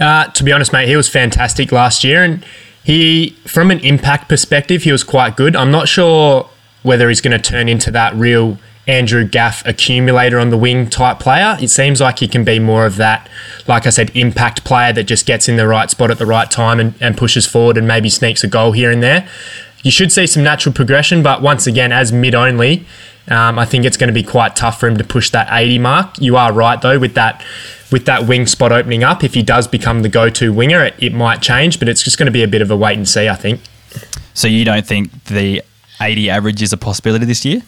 Uh, 0.00 0.26
to 0.28 0.44
be 0.44 0.52
honest, 0.52 0.72
mate, 0.72 0.88
he 0.88 0.96
was 0.96 1.08
fantastic 1.08 1.72
last 1.72 2.04
year, 2.04 2.22
and 2.22 2.44
he, 2.84 3.30
from 3.46 3.70
an 3.70 3.80
impact 3.80 4.28
perspective, 4.28 4.84
he 4.84 4.92
was 4.92 5.04
quite 5.04 5.36
good. 5.36 5.54
I'm 5.54 5.70
not 5.70 5.88
sure 5.88 6.48
whether 6.82 7.08
he's 7.08 7.20
going 7.20 7.38
to 7.38 7.50
turn 7.50 7.68
into 7.68 7.90
that 7.90 8.14
real 8.14 8.58
Andrew 8.86 9.24
Gaff 9.24 9.64
accumulator 9.66 10.38
on 10.38 10.50
the 10.50 10.56
wing 10.56 10.88
type 10.88 11.20
player. 11.20 11.56
It 11.60 11.68
seems 11.68 12.00
like 12.00 12.18
he 12.18 12.28
can 12.28 12.44
be 12.44 12.58
more 12.58 12.86
of 12.86 12.96
that, 12.96 13.28
like 13.68 13.86
I 13.86 13.90
said, 13.90 14.10
impact 14.16 14.64
player 14.64 14.92
that 14.94 15.04
just 15.04 15.26
gets 15.26 15.48
in 15.48 15.56
the 15.56 15.66
right 15.66 15.90
spot 15.90 16.10
at 16.10 16.18
the 16.18 16.26
right 16.26 16.50
time 16.50 16.80
and, 16.80 16.94
and 17.00 17.16
pushes 17.16 17.46
forward 17.46 17.76
and 17.76 17.86
maybe 17.86 18.08
sneaks 18.08 18.42
a 18.42 18.48
goal 18.48 18.72
here 18.72 18.90
and 18.90 19.02
there. 19.02 19.28
You 19.82 19.90
should 19.90 20.12
see 20.12 20.26
some 20.26 20.42
natural 20.42 20.74
progression, 20.74 21.22
but 21.22 21.40
once 21.40 21.66
again, 21.66 21.92
as 21.92 22.12
mid 22.12 22.34
only, 22.34 22.84
um, 23.28 23.58
I 23.58 23.64
think 23.64 23.84
it's 23.84 23.96
going 23.96 24.08
to 24.08 24.14
be 24.14 24.22
quite 24.22 24.56
tough 24.56 24.80
for 24.80 24.88
him 24.88 24.96
to 24.96 25.04
push 25.04 25.30
that 25.30 25.48
80 25.50 25.78
mark. 25.78 26.20
You 26.20 26.36
are 26.36 26.52
right 26.52 26.80
though 26.80 26.98
with 26.98 27.14
that 27.14 27.44
with 27.92 28.06
that 28.06 28.26
wing 28.26 28.46
spot 28.46 28.72
opening 28.72 29.02
up. 29.02 29.24
If 29.24 29.34
he 29.34 29.42
does 29.42 29.66
become 29.66 30.02
the 30.02 30.08
go-to 30.08 30.52
winger, 30.52 30.84
it, 30.84 30.94
it 30.98 31.12
might 31.12 31.42
change, 31.42 31.78
but 31.78 31.88
it's 31.88 32.02
just 32.02 32.18
going 32.18 32.26
to 32.26 32.32
be 32.32 32.42
a 32.42 32.48
bit 32.48 32.62
of 32.62 32.70
a 32.70 32.76
wait 32.76 32.96
and 32.96 33.08
see. 33.08 33.28
I 33.28 33.34
think. 33.34 33.60
So 34.34 34.48
you 34.48 34.64
don't 34.64 34.86
think 34.86 35.24
the 35.24 35.62
80 36.00 36.30
average 36.30 36.62
is 36.62 36.72
a 36.72 36.76
possibility 36.76 37.24
this 37.26 37.44
year? 37.44 37.62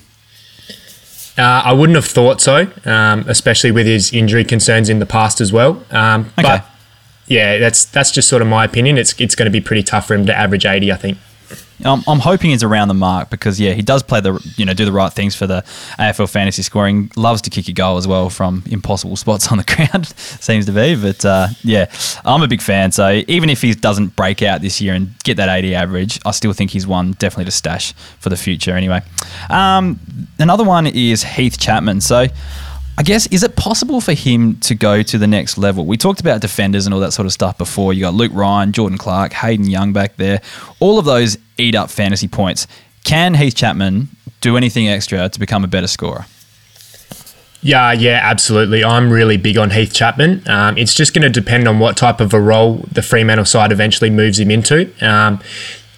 Uh, 1.36 1.62
I 1.64 1.72
wouldn't 1.72 1.96
have 1.96 2.04
thought 2.04 2.40
so, 2.40 2.70
um, 2.84 3.24
especially 3.26 3.72
with 3.72 3.86
his 3.86 4.12
injury 4.12 4.44
concerns 4.44 4.88
in 4.88 4.98
the 4.98 5.06
past 5.06 5.40
as 5.40 5.52
well. 5.52 5.82
Um, 5.90 6.30
okay. 6.38 6.42
But 6.42 6.66
yeah, 7.26 7.58
that's 7.58 7.84
that's 7.86 8.10
just 8.10 8.28
sort 8.28 8.42
of 8.42 8.48
my 8.48 8.64
opinion. 8.64 8.98
It's 8.98 9.18
it's 9.18 9.34
going 9.34 9.46
to 9.46 9.50
be 9.50 9.60
pretty 9.60 9.82
tough 9.82 10.06
for 10.06 10.14
him 10.14 10.26
to 10.26 10.36
average 10.36 10.66
80, 10.66 10.92
I 10.92 10.96
think. 10.96 11.18
I'm, 11.84 12.02
I'm 12.06 12.18
hoping 12.20 12.50
he's 12.50 12.62
around 12.62 12.88
the 12.88 12.94
mark 12.94 13.30
because 13.30 13.60
yeah, 13.60 13.72
he 13.72 13.82
does 13.82 14.02
play 14.02 14.20
the 14.20 14.40
you 14.56 14.64
know 14.64 14.74
do 14.74 14.84
the 14.84 14.92
right 14.92 15.12
things 15.12 15.34
for 15.34 15.46
the 15.46 15.62
AFL 15.98 16.30
fantasy 16.30 16.62
scoring. 16.62 17.10
Loves 17.16 17.42
to 17.42 17.50
kick 17.50 17.68
a 17.68 17.72
goal 17.72 17.96
as 17.96 18.06
well 18.06 18.30
from 18.30 18.62
impossible 18.70 19.16
spots 19.24 19.50
on 19.50 19.58
the 19.58 19.64
ground. 19.64 20.06
seems 20.16 20.66
to 20.66 20.72
be, 20.72 20.94
but 20.94 21.24
uh, 21.24 21.48
yeah, 21.62 21.90
I'm 22.24 22.42
a 22.42 22.48
big 22.48 22.62
fan. 22.62 22.92
So 22.92 23.22
even 23.28 23.50
if 23.50 23.62
he 23.62 23.74
doesn't 23.74 24.16
break 24.16 24.42
out 24.42 24.60
this 24.60 24.80
year 24.80 24.94
and 24.94 25.18
get 25.24 25.36
that 25.36 25.48
80 25.48 25.74
average, 25.74 26.20
I 26.24 26.30
still 26.30 26.52
think 26.52 26.70
he's 26.70 26.86
one 26.86 27.12
definitely 27.12 27.46
to 27.46 27.50
stash 27.50 27.92
for 28.20 28.28
the 28.28 28.36
future. 28.36 28.76
Anyway, 28.76 29.00
um, 29.50 29.98
another 30.38 30.64
one 30.64 30.86
is 30.86 31.22
Heath 31.22 31.58
Chapman. 31.58 32.00
So. 32.00 32.26
I 32.98 33.02
guess 33.02 33.26
is 33.28 33.42
it 33.42 33.56
possible 33.56 34.00
for 34.00 34.12
him 34.12 34.56
to 34.60 34.74
go 34.74 35.02
to 35.02 35.18
the 35.18 35.26
next 35.26 35.56
level? 35.56 35.86
We 35.86 35.96
talked 35.96 36.20
about 36.20 36.40
defenders 36.40 36.86
and 36.86 36.94
all 36.94 37.00
that 37.00 37.12
sort 37.12 37.26
of 37.26 37.32
stuff 37.32 37.56
before. 37.56 37.94
You 37.94 38.02
got 38.02 38.14
Luke 38.14 38.32
Ryan, 38.34 38.72
Jordan 38.72 38.98
Clark, 38.98 39.32
Hayden 39.32 39.66
Young 39.66 39.92
back 39.92 40.16
there. 40.16 40.42
All 40.78 40.98
of 40.98 41.04
those 41.04 41.38
eat 41.56 41.74
up 41.74 41.90
fantasy 41.90 42.28
points. 42.28 42.66
Can 43.04 43.34
Heath 43.34 43.54
Chapman 43.54 44.08
do 44.40 44.56
anything 44.56 44.88
extra 44.88 45.28
to 45.28 45.40
become 45.40 45.64
a 45.64 45.68
better 45.68 45.86
scorer? 45.86 46.26
Yeah, 47.62 47.92
yeah, 47.92 48.20
absolutely. 48.22 48.84
I'm 48.84 49.10
really 49.10 49.36
big 49.36 49.56
on 49.56 49.70
Heath 49.70 49.94
Chapman. 49.94 50.42
Um, 50.48 50.76
it's 50.76 50.94
just 50.94 51.14
going 51.14 51.22
to 51.22 51.30
depend 51.30 51.68
on 51.68 51.78
what 51.78 51.96
type 51.96 52.20
of 52.20 52.34
a 52.34 52.40
role 52.40 52.84
the 52.90 53.02
Fremantle 53.02 53.44
side 53.44 53.70
eventually 53.70 54.10
moves 54.10 54.38
him 54.40 54.50
into. 54.50 54.92
Um, 55.00 55.40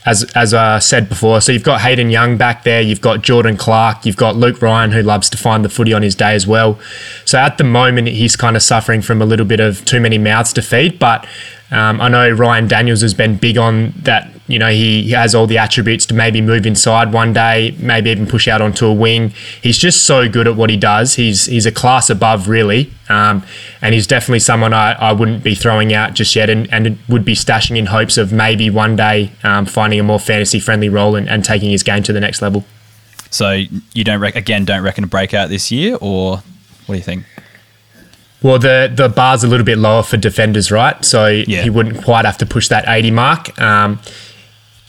as 0.06 0.24
as 0.34 0.52
I 0.52 0.78
said 0.78 1.08
before. 1.08 1.40
So 1.40 1.52
you've 1.52 1.62
got 1.62 1.80
Hayden 1.80 2.10
Young 2.10 2.36
back 2.36 2.64
there, 2.64 2.80
you've 2.80 3.00
got 3.00 3.22
Jordan 3.22 3.56
Clark, 3.56 4.04
you've 4.04 4.16
got 4.16 4.36
Luke 4.36 4.60
Ryan 4.60 4.92
who 4.92 5.02
loves 5.02 5.30
to 5.30 5.38
find 5.38 5.64
the 5.64 5.68
footy 5.68 5.92
on 5.92 6.02
his 6.02 6.14
day 6.14 6.34
as 6.34 6.46
well. 6.46 6.78
So 7.24 7.38
at 7.38 7.58
the 7.58 7.64
moment 7.64 8.08
he's 8.08 8.36
kind 8.36 8.56
of 8.56 8.62
suffering 8.62 9.02
from 9.02 9.22
a 9.22 9.26
little 9.26 9.46
bit 9.46 9.60
of 9.60 9.84
too 9.84 10.00
many 10.00 10.18
mouths 10.18 10.52
to 10.54 10.62
feed, 10.62 10.98
but 10.98 11.26
um, 11.70 12.00
I 12.00 12.08
know 12.08 12.30
Ryan 12.30 12.68
Daniels 12.68 13.00
has 13.00 13.14
been 13.14 13.36
big 13.36 13.58
on 13.58 13.94
that. 14.02 14.30
You 14.46 14.58
know, 14.58 14.68
he, 14.68 15.04
he 15.04 15.12
has 15.12 15.34
all 15.34 15.46
the 15.46 15.56
attributes 15.56 16.04
to 16.06 16.14
maybe 16.14 16.42
move 16.42 16.66
inside 16.66 17.14
one 17.14 17.32
day, 17.32 17.74
maybe 17.78 18.10
even 18.10 18.26
push 18.26 18.46
out 18.46 18.60
onto 18.60 18.86
a 18.86 18.92
wing. 18.92 19.30
He's 19.62 19.78
just 19.78 20.04
so 20.04 20.28
good 20.28 20.46
at 20.46 20.54
what 20.54 20.68
he 20.68 20.76
does. 20.76 21.14
He's 21.14 21.46
he's 21.46 21.64
a 21.64 21.72
class 21.72 22.10
above, 22.10 22.46
really, 22.46 22.92
um, 23.08 23.42
and 23.80 23.94
he's 23.94 24.06
definitely 24.06 24.40
someone 24.40 24.74
I, 24.74 24.92
I 24.92 25.12
wouldn't 25.12 25.42
be 25.42 25.54
throwing 25.54 25.94
out 25.94 26.12
just 26.12 26.36
yet, 26.36 26.50
and, 26.50 26.70
and 26.70 26.98
would 27.08 27.24
be 27.24 27.34
stashing 27.34 27.78
in 27.78 27.86
hopes 27.86 28.18
of 28.18 28.32
maybe 28.32 28.68
one 28.68 28.96
day 28.96 29.32
um, 29.44 29.64
finding 29.64 29.98
a 29.98 30.02
more 30.02 30.20
fantasy 30.20 30.60
friendly 30.60 30.90
role 30.90 31.16
and, 31.16 31.26
and 31.28 31.42
taking 31.42 31.70
his 31.70 31.82
game 31.82 32.02
to 32.02 32.12
the 32.12 32.20
next 32.20 32.42
level. 32.42 32.64
So 33.30 33.62
you 33.94 34.04
don't 34.04 34.20
rec- 34.20 34.36
again 34.36 34.66
don't 34.66 34.82
reckon 34.82 35.04
a 35.04 35.06
breakout 35.06 35.48
this 35.48 35.72
year, 35.72 35.96
or 36.02 36.42
what 36.84 36.94
do 36.94 36.94
you 36.96 37.02
think? 37.02 37.24
Well, 38.42 38.58
the 38.58 38.92
the 38.94 39.08
bar's 39.08 39.42
a 39.42 39.48
little 39.48 39.64
bit 39.64 39.78
lower 39.78 40.02
for 40.02 40.18
defenders, 40.18 40.70
right? 40.70 41.02
So 41.02 41.28
yeah. 41.28 41.62
he 41.62 41.70
wouldn't 41.70 42.04
quite 42.04 42.26
have 42.26 42.36
to 42.38 42.46
push 42.46 42.68
that 42.68 42.84
80 42.86 43.10
mark. 43.10 43.58
Um, 43.58 44.00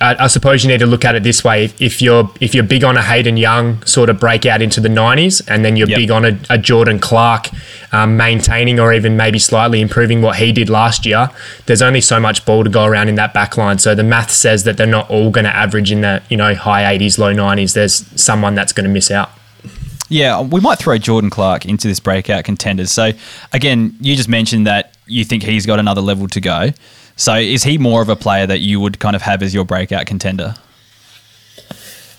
I, 0.02 0.25
I 0.25 0.28
suppose 0.28 0.64
you 0.64 0.70
need 0.70 0.80
to 0.80 0.86
look 0.86 1.06
at 1.06 1.16
it 1.16 1.24
this 1.24 1.44
way: 1.44 1.72
if 1.80 2.02
you're 2.02 2.30
if 2.42 2.54
you're 2.54 2.66
big 2.66 2.84
on 2.84 2.98
a 2.98 3.02
Hayden 3.02 3.38
Young 3.38 3.82
sort 3.86 4.10
of 4.10 4.20
breakout 4.20 4.62
into 4.62 4.82
the 4.82 4.90
'90s, 4.90 5.42
and 5.48 5.64
then 5.64 5.78
you're 5.78 5.88
Yep. 5.88 5.98
big 5.98 6.12
on 6.12 6.25
a, 6.25 6.40
a 6.50 6.58
Jordan 6.58 7.00
Clark 7.00 7.48
um, 7.94 8.18
maintaining 8.18 8.80
or 8.80 8.92
even 8.94 9.16
maybe 9.16 9.40
slightly 9.40 9.80
improving 9.80 10.22
what 10.22 10.36
he 10.36 10.52
did 10.52 10.70
last 10.70 11.06
year, 11.06 11.30
there's 11.66 11.82
only 11.82 12.02
so 12.02 12.20
much 12.20 12.46
ball 12.46 12.64
to 12.66 12.70
go 12.70 12.84
around 12.84 13.08
in 13.08 13.16
that 13.16 13.34
back 13.34 13.56
line. 13.58 13.80
So 13.80 13.96
the 13.96 14.04
math 14.04 14.32
says 14.32 14.66
that 14.66 14.75
they're 14.75 14.86
not 14.86 15.10
all 15.10 15.32
going 15.32 15.46
to 15.46 15.56
average 15.56 15.92
in 15.94 16.02
the 16.02 16.22
you 16.30 16.36
know 16.36 16.56
high 16.56 16.98
80s, 16.98 17.18
low 17.18 17.34
90s. 17.34 17.74
There's 17.74 18.06
someone 18.22 18.54
that's 18.54 18.74
going 18.74 18.86
to 18.86 18.90
miss 18.92 19.10
out. 19.12 19.30
Yeah, 20.10 20.42
we 20.42 20.60
might 20.60 20.78
throw 20.78 20.98
Jordan 20.98 21.30
Clark 21.32 21.66
into 21.66 21.88
this 21.88 22.00
breakout 22.00 22.44
contenders. 22.44 22.92
So, 22.92 23.12
again, 23.54 23.96
you 24.00 24.16
just 24.16 24.30
mentioned 24.30 24.68
that 24.68 24.94
you 25.08 25.24
think 25.25 25.42
he's 25.42 25.66
got 25.66 25.80
another 25.80 26.02
level 26.02 26.28
to 26.28 26.40
go. 26.42 26.70
So, 27.15 27.36
is 27.36 27.63
he 27.63 27.77
more 27.77 28.01
of 28.01 28.10
a 28.10 28.15
player 28.15 28.45
that 28.45 28.60
you 28.60 28.79
would 28.79 29.00
kind 29.00 29.15
of 29.15 29.22
have 29.22 29.41
as 29.41 29.53
your 29.53 29.65
breakout 29.65 30.05
contender? 30.05 30.55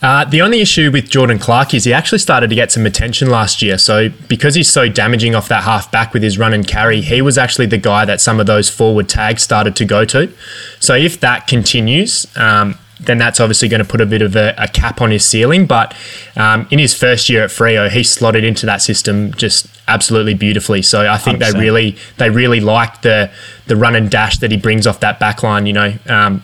Uh, 0.03 0.25
the 0.25 0.43
only 0.43 0.61
issue 0.61 0.91
with 0.91 1.09
Jordan 1.09 1.39
Clark 1.39 1.75
is 1.75 1.85
he 1.85 1.93
actually 1.93 2.19
started 2.19 2.49
to 2.51 2.55
get 2.55 2.71
some 2.71 2.85
attention 2.87 3.31
last 3.31 3.63
year. 3.63 3.79
So 3.79 4.11
because 4.29 4.55
he's 4.55 4.71
so 4.71 4.89
damaging 4.89 5.35
off 5.35 5.49
that 5.49 5.65
half 5.65 5.91
back 5.91 6.13
with 6.13 6.23
his 6.23 6.39
run 6.39 6.53
and 6.53 6.67
carry, 6.67 7.01
he 7.01 7.23
was 7.23 7.39
actually 7.39 7.67
the 7.67 7.79
guy 7.79 8.05
that 8.05 8.21
some 8.21 8.39
of 8.39 8.47
those 8.47 8.69
forward 8.69 9.09
tags 9.09 9.43
started 9.43 9.75
to 9.77 9.85
go 9.85 10.05
to. 10.05 10.33
So 10.81 10.95
if 10.95 11.19
that 11.21 11.47
continues, 11.47 12.27
um, 12.37 12.79
then 12.99 13.19
that's 13.19 13.41
obviously 13.41 13.69
going 13.69 13.83
to 13.83 13.89
put 13.89 14.01
a 14.01 14.07
bit 14.07 14.23
of 14.23 14.37
a, 14.37 14.55
a 14.57 14.69
cap 14.69 15.01
on 15.01 15.11
his 15.11 15.25
ceiling. 15.25 15.67
But 15.67 15.95
um, 16.37 16.67
in 16.71 16.79
his 16.79 16.95
first 16.95 17.29
year 17.29 17.45
at 17.45 17.51
Freo, 17.51 17.91
he 17.91 18.03
slotted 18.03 18.45
into 18.45 18.67
that 18.67 18.83
system 18.83 19.33
just 19.35 19.69
absolutely 19.87 20.35
beautifully. 20.35 20.83
So 20.83 21.09
I 21.09 21.19
think 21.19 21.41
100%. 21.41 21.53
they 21.53 21.59
really 21.59 21.97
they 22.17 22.31
really 22.31 22.61
like 22.61 23.03
the 23.03 23.31
the 23.67 23.77
run 23.77 23.95
and 23.95 24.11
dash 24.11 24.39
that 24.39 24.51
he 24.51 24.57
brings 24.57 24.87
off 24.87 25.01
that 25.01 25.21
back 25.21 25.43
line. 25.43 25.67
You 25.67 25.75
know, 25.75 25.95
um, 26.09 26.43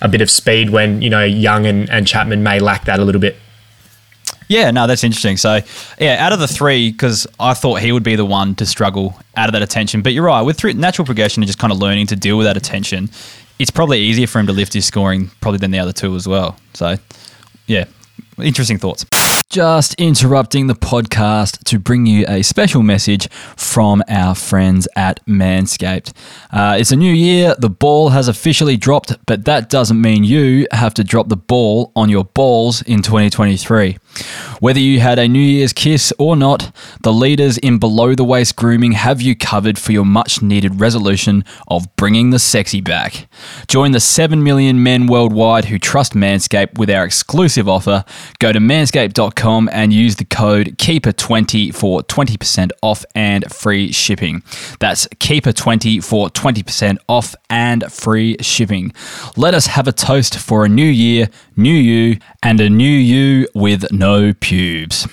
a 0.00 0.08
bit 0.08 0.20
of 0.20 0.30
speed 0.30 0.70
when 0.70 1.02
you 1.02 1.10
know 1.10 1.24
Young 1.24 1.66
and, 1.66 1.90
and 1.90 2.06
Chapman 2.06 2.42
may 2.42 2.60
lack 2.60 2.84
that 2.84 3.00
a 3.00 3.04
little 3.04 3.20
bit. 3.20 3.36
Yeah, 4.48 4.70
no, 4.70 4.86
that's 4.86 5.04
interesting. 5.04 5.36
So, 5.36 5.60
yeah, 5.98 6.24
out 6.24 6.32
of 6.32 6.38
the 6.38 6.48
three, 6.48 6.90
because 6.90 7.26
I 7.38 7.52
thought 7.52 7.82
he 7.82 7.92
would 7.92 8.02
be 8.02 8.16
the 8.16 8.24
one 8.24 8.54
to 8.54 8.64
struggle 8.64 9.14
out 9.36 9.50
of 9.50 9.52
that 9.52 9.60
attention. 9.60 10.00
But 10.00 10.14
you're 10.14 10.24
right, 10.24 10.40
with 10.40 10.64
natural 10.64 11.04
progression 11.04 11.42
and 11.42 11.46
just 11.46 11.58
kind 11.58 11.70
of 11.70 11.78
learning 11.78 12.06
to 12.06 12.16
deal 12.16 12.38
with 12.38 12.46
that 12.46 12.56
attention, 12.56 13.10
it's 13.58 13.70
probably 13.70 14.00
easier 14.00 14.26
for 14.26 14.38
him 14.38 14.46
to 14.46 14.52
lift 14.52 14.72
his 14.72 14.86
scoring 14.86 15.30
probably 15.40 15.58
than 15.58 15.70
the 15.70 15.78
other 15.78 15.92
two 15.92 16.14
as 16.14 16.26
well. 16.28 16.56
So, 16.74 16.96
yeah, 17.66 17.84
interesting 18.38 18.78
thoughts. 18.78 19.04
Just 19.50 19.94
interrupting 19.94 20.66
the 20.66 20.74
podcast 20.74 21.64
to 21.64 21.78
bring 21.78 22.04
you 22.04 22.26
a 22.28 22.42
special 22.42 22.82
message 22.82 23.30
from 23.56 24.02
our 24.06 24.34
friends 24.34 24.86
at 24.94 25.24
Manscaped. 25.24 26.12
Uh, 26.50 26.76
it's 26.78 26.92
a 26.92 26.96
new 26.96 27.12
year, 27.12 27.54
the 27.58 27.70
ball 27.70 28.10
has 28.10 28.28
officially 28.28 28.76
dropped, 28.76 29.16
but 29.24 29.46
that 29.46 29.70
doesn't 29.70 29.98
mean 29.98 30.22
you 30.22 30.66
have 30.72 30.92
to 30.94 31.02
drop 31.02 31.30
the 31.30 31.36
ball 31.36 31.92
on 31.96 32.10
your 32.10 32.24
balls 32.24 32.82
in 32.82 33.00
2023. 33.00 33.96
Whether 34.60 34.80
you 34.80 34.98
had 35.00 35.18
a 35.18 35.28
New 35.28 35.38
Year's 35.38 35.72
kiss 35.72 36.12
or 36.18 36.34
not, 36.34 36.74
the 37.02 37.12
leaders 37.12 37.58
in 37.58 37.78
below 37.78 38.14
the 38.14 38.24
waist 38.24 38.56
grooming 38.56 38.92
have 38.92 39.22
you 39.22 39.36
covered 39.36 39.78
for 39.78 39.92
your 39.92 40.04
much 40.04 40.42
needed 40.42 40.80
resolution 40.80 41.44
of 41.68 41.94
bringing 41.96 42.30
the 42.30 42.38
sexy 42.38 42.80
back. 42.80 43.28
Join 43.68 43.92
the 43.92 44.00
7 44.00 44.42
million 44.42 44.82
men 44.82 45.06
worldwide 45.06 45.66
who 45.66 45.78
trust 45.78 46.14
Manscaped 46.14 46.78
with 46.78 46.90
our 46.90 47.04
exclusive 47.04 47.68
offer. 47.68 48.04
Go 48.40 48.52
to 48.52 48.58
manscaped.com 48.58 49.68
and 49.72 49.92
use 49.92 50.16
the 50.16 50.24
code 50.24 50.76
KEEPER20 50.78 51.74
for 51.74 52.02
20% 52.02 52.70
off 52.82 53.04
and 53.14 53.44
free 53.52 53.92
shipping. 53.92 54.42
That's 54.80 55.06
KEEPER20 55.06 56.02
for 56.02 56.30
20% 56.30 56.98
off 57.08 57.34
and 57.48 57.92
free 57.92 58.36
shipping. 58.40 58.92
Let 59.36 59.54
us 59.54 59.66
have 59.66 59.86
a 59.86 59.92
toast 59.92 60.38
for 60.38 60.64
a 60.64 60.68
new 60.68 60.82
year, 60.82 61.28
new 61.56 61.70
you, 61.70 62.18
and 62.42 62.60
a 62.60 62.68
new 62.68 62.84
you 62.84 63.46
with 63.54 63.92
no 63.92 64.07
pubes. 64.40 65.06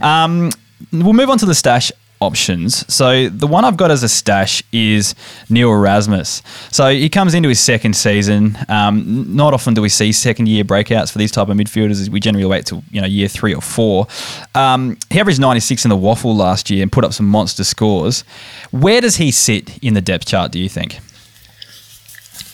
Um, 0.00 0.50
we'll 0.92 1.12
move 1.12 1.30
on 1.30 1.38
to 1.38 1.46
the 1.46 1.54
stash 1.54 1.90
options. 2.20 2.92
So 2.92 3.28
the 3.28 3.46
one 3.46 3.64
I've 3.64 3.76
got 3.76 3.90
as 3.90 4.02
a 4.02 4.08
stash 4.08 4.62
is 4.72 5.14
Neil 5.50 5.70
Erasmus. 5.72 6.42
So 6.70 6.88
he 6.88 7.08
comes 7.08 7.34
into 7.34 7.48
his 7.48 7.60
second 7.60 7.94
season. 7.94 8.56
Um, 8.68 9.36
not 9.36 9.52
often 9.52 9.74
do 9.74 9.82
we 9.82 9.88
see 9.88 10.12
second 10.12 10.48
year 10.48 10.64
breakouts 10.64 11.12
for 11.12 11.18
these 11.18 11.30
type 11.30 11.48
of 11.48 11.56
midfielders. 11.56 12.08
We 12.08 12.20
generally 12.20 12.46
wait 12.46 12.66
till 12.66 12.82
you 12.90 13.00
know 13.00 13.06
year 13.06 13.28
three 13.28 13.54
or 13.54 13.60
four. 13.60 14.06
Um, 14.54 14.98
he 15.10 15.20
averaged 15.20 15.40
96 15.40 15.84
in 15.84 15.90
the 15.90 15.96
WAFL 15.96 16.36
last 16.36 16.70
year 16.70 16.82
and 16.82 16.90
put 16.90 17.04
up 17.04 17.12
some 17.12 17.26
monster 17.26 17.64
scores. 17.64 18.22
Where 18.70 19.00
does 19.00 19.16
he 19.16 19.30
sit 19.30 19.78
in 19.82 19.94
the 19.94 20.00
depth 20.00 20.26
chart? 20.26 20.52
Do 20.52 20.58
you 20.58 20.68
think? 20.68 20.98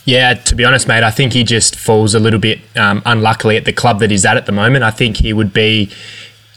Yeah, 0.05 0.33
to 0.33 0.55
be 0.55 0.65
honest, 0.65 0.87
mate, 0.87 1.03
I 1.03 1.11
think 1.11 1.31
he 1.33 1.43
just 1.43 1.75
falls 1.77 2.13
a 2.13 2.19
little 2.19 2.39
bit 2.39 2.59
um, 2.75 3.01
unluckily 3.05 3.55
at 3.55 3.65
the 3.65 3.71
club 3.71 3.99
that 3.99 4.11
he's 4.11 4.25
at 4.25 4.35
at 4.35 4.45
the 4.45 4.51
moment. 4.51 4.83
I 4.83 4.91
think 4.91 5.17
he 5.17 5.31
would 5.31 5.53
be 5.53 5.91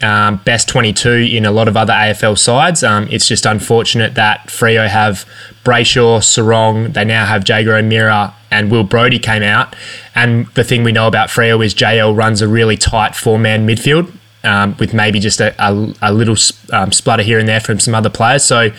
um, 0.03 0.41
best 0.45 0.69
22 0.69 1.11
in 1.33 1.47
a 1.47 1.51
lot 1.51 1.69
of 1.69 1.77
other 1.77 1.93
AFL 1.93 2.39
sides. 2.39 2.83
Um, 2.83 3.07
it's 3.11 3.29
just 3.29 3.47
unfortunate 3.47 4.15
that 4.15 4.49
Freo 4.49 4.89
have 4.89 5.25
Brayshaw, 5.65 6.21
Serong, 6.21 6.93
they 6.93 7.05
now 7.05 7.25
have 7.25 7.45
Jaeger 7.49 7.77
O'Meara 7.77 8.35
and 8.51 8.71
Will 8.71 8.85
Brodie 8.85 9.19
came 9.19 9.43
out. 9.43 9.75
And 10.15 10.47
the 10.49 10.65
thing 10.65 10.83
we 10.83 10.93
know 10.93 11.07
about 11.07 11.29
Freo 11.29 11.65
is 11.65 11.75
JL 11.75 12.17
runs 12.17 12.43
a 12.43 12.49
really 12.49 12.77
tight 12.77 13.15
four 13.15 13.39
man 13.39 13.67
midfield. 13.67 14.13
Um, 14.45 14.77
with 14.79 14.95
maybe 14.95 15.19
just 15.19 15.41
a, 15.41 15.55
a, 15.59 15.93
a 16.03 16.13
little 16.13 16.37
um, 16.73 16.93
splutter 16.93 17.25
here 17.25 17.41
and 17.41 17.49
there 17.49 17.59
from 17.59 17.81
some 17.81 17.97
other 17.97 18.11
players. 18.11 18.45
So, 18.45 18.71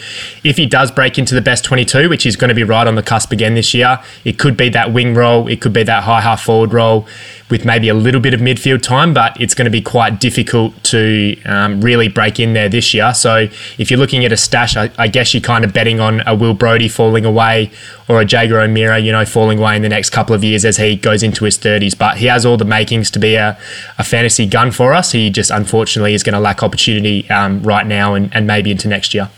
if 0.46 0.56
he 0.56 0.66
does 0.66 0.92
break 0.92 1.20
into 1.20 1.36
the 1.36 1.42
best 1.42 1.66
22, 1.66 2.08
which 2.08 2.24
he's 2.24 2.38
going 2.38 2.48
to 2.48 2.56
be 2.56 2.64
right 2.64 2.88
on 2.88 2.96
the 2.96 3.04
cusp 3.04 3.34
again 3.34 3.56
this 3.56 3.74
year, 3.74 4.02
it 4.24 4.40
could 4.40 4.56
be 4.56 4.70
that 4.70 4.94
wing 4.94 5.14
role, 5.14 5.50
it 5.50 5.60
could 5.60 5.74
be 5.74 5.84
that 5.84 6.04
high 6.04 6.22
half 6.22 6.44
forward 6.44 6.72
role 6.72 7.06
with 7.50 7.64
maybe 7.64 7.88
a 7.88 7.94
little 7.94 8.20
bit 8.20 8.34
of 8.34 8.42
midfield 8.42 8.82
time, 8.82 9.14
but 9.14 9.40
it's 9.40 9.54
going 9.54 9.66
to 9.66 9.72
be 9.72 9.82
quite 9.82 10.20
difficult 10.20 10.84
to 10.84 11.42
um, 11.46 11.80
really 11.80 12.10
break 12.10 12.40
in 12.40 12.54
there 12.54 12.68
this 12.68 12.94
year. 12.94 13.14
So, 13.14 13.48
if 13.78 13.90
you're 13.90 14.00
looking 14.00 14.26
at 14.26 14.32
a 14.32 14.38
stash, 14.38 14.76
I, 14.76 14.92
I 14.98 15.08
guess 15.08 15.34
you're 15.34 15.42
kind 15.42 15.64
of 15.64 15.74
betting 15.74 16.00
on 16.00 16.22
a 16.28 16.36
Will 16.36 16.54
Brodie 16.54 16.90
falling 16.90 17.24
away 17.24 17.72
or 18.10 18.22
a 18.22 18.26
Jaeger 18.26 18.60
O'Meara, 18.60 19.00
you 19.00 19.12
know, 19.12 19.26
falling 19.26 19.60
away 19.60 19.76
in 19.76 19.82
the 19.82 19.90
next 19.90 20.10
couple 20.10 20.36
of 20.36 20.44
years 20.44 20.66
as 20.66 20.78
he 20.78 20.96
goes 20.96 21.24
into 21.24 21.46
his 21.46 21.58
30s. 21.58 21.98
But 21.98 22.18
he 22.18 22.26
has 22.26 22.46
all 22.46 22.58
the 22.58 22.66
makings 22.66 23.10
to 23.12 23.20
be 23.20 23.36
a, 23.36 23.58
a 23.98 24.04
fantasy 24.04 24.46
gun 24.46 24.72
for 24.72 24.94
us. 24.94 25.12
He 25.12 25.30
just 25.30 25.52
unfortunately 25.52 26.14
is 26.14 26.24
going 26.24 26.34
to 26.34 26.40
lack 26.40 26.64
opportunity 26.64 27.30
um, 27.30 27.64
right 27.64 27.86
now 27.86 28.14
and, 28.14 28.34
and 28.36 28.46
maybe 28.46 28.72
into 28.72 28.88
next 28.88 29.14
year. 29.14 29.30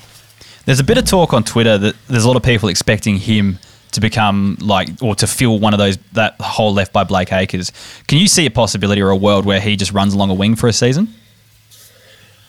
There's 0.65 0.79
a 0.79 0.83
bit 0.83 0.97
of 0.97 1.05
talk 1.05 1.33
on 1.33 1.43
Twitter 1.43 1.77
that 1.77 1.95
there's 2.07 2.25
a 2.25 2.27
lot 2.27 2.37
of 2.37 2.43
people 2.43 2.69
expecting 2.69 3.17
him 3.17 3.59
to 3.91 4.01
become 4.01 4.57
like 4.61 4.89
or 5.01 5.15
to 5.15 5.27
fill 5.27 5.59
one 5.59 5.73
of 5.73 5.79
those 5.79 5.97
that 6.13 6.39
hole 6.39 6.73
left 6.73 6.93
by 6.93 7.03
Blake 7.03 7.31
Acres. 7.31 7.71
Can 8.07 8.17
you 8.17 8.27
see 8.27 8.45
a 8.45 8.51
possibility 8.51 9.01
or 9.01 9.09
a 9.09 9.15
world 9.15 9.45
where 9.45 9.59
he 9.59 9.75
just 9.75 9.91
runs 9.91 10.13
along 10.13 10.29
a 10.29 10.33
wing 10.33 10.55
for 10.55 10.67
a 10.67 10.73
season? 10.73 11.13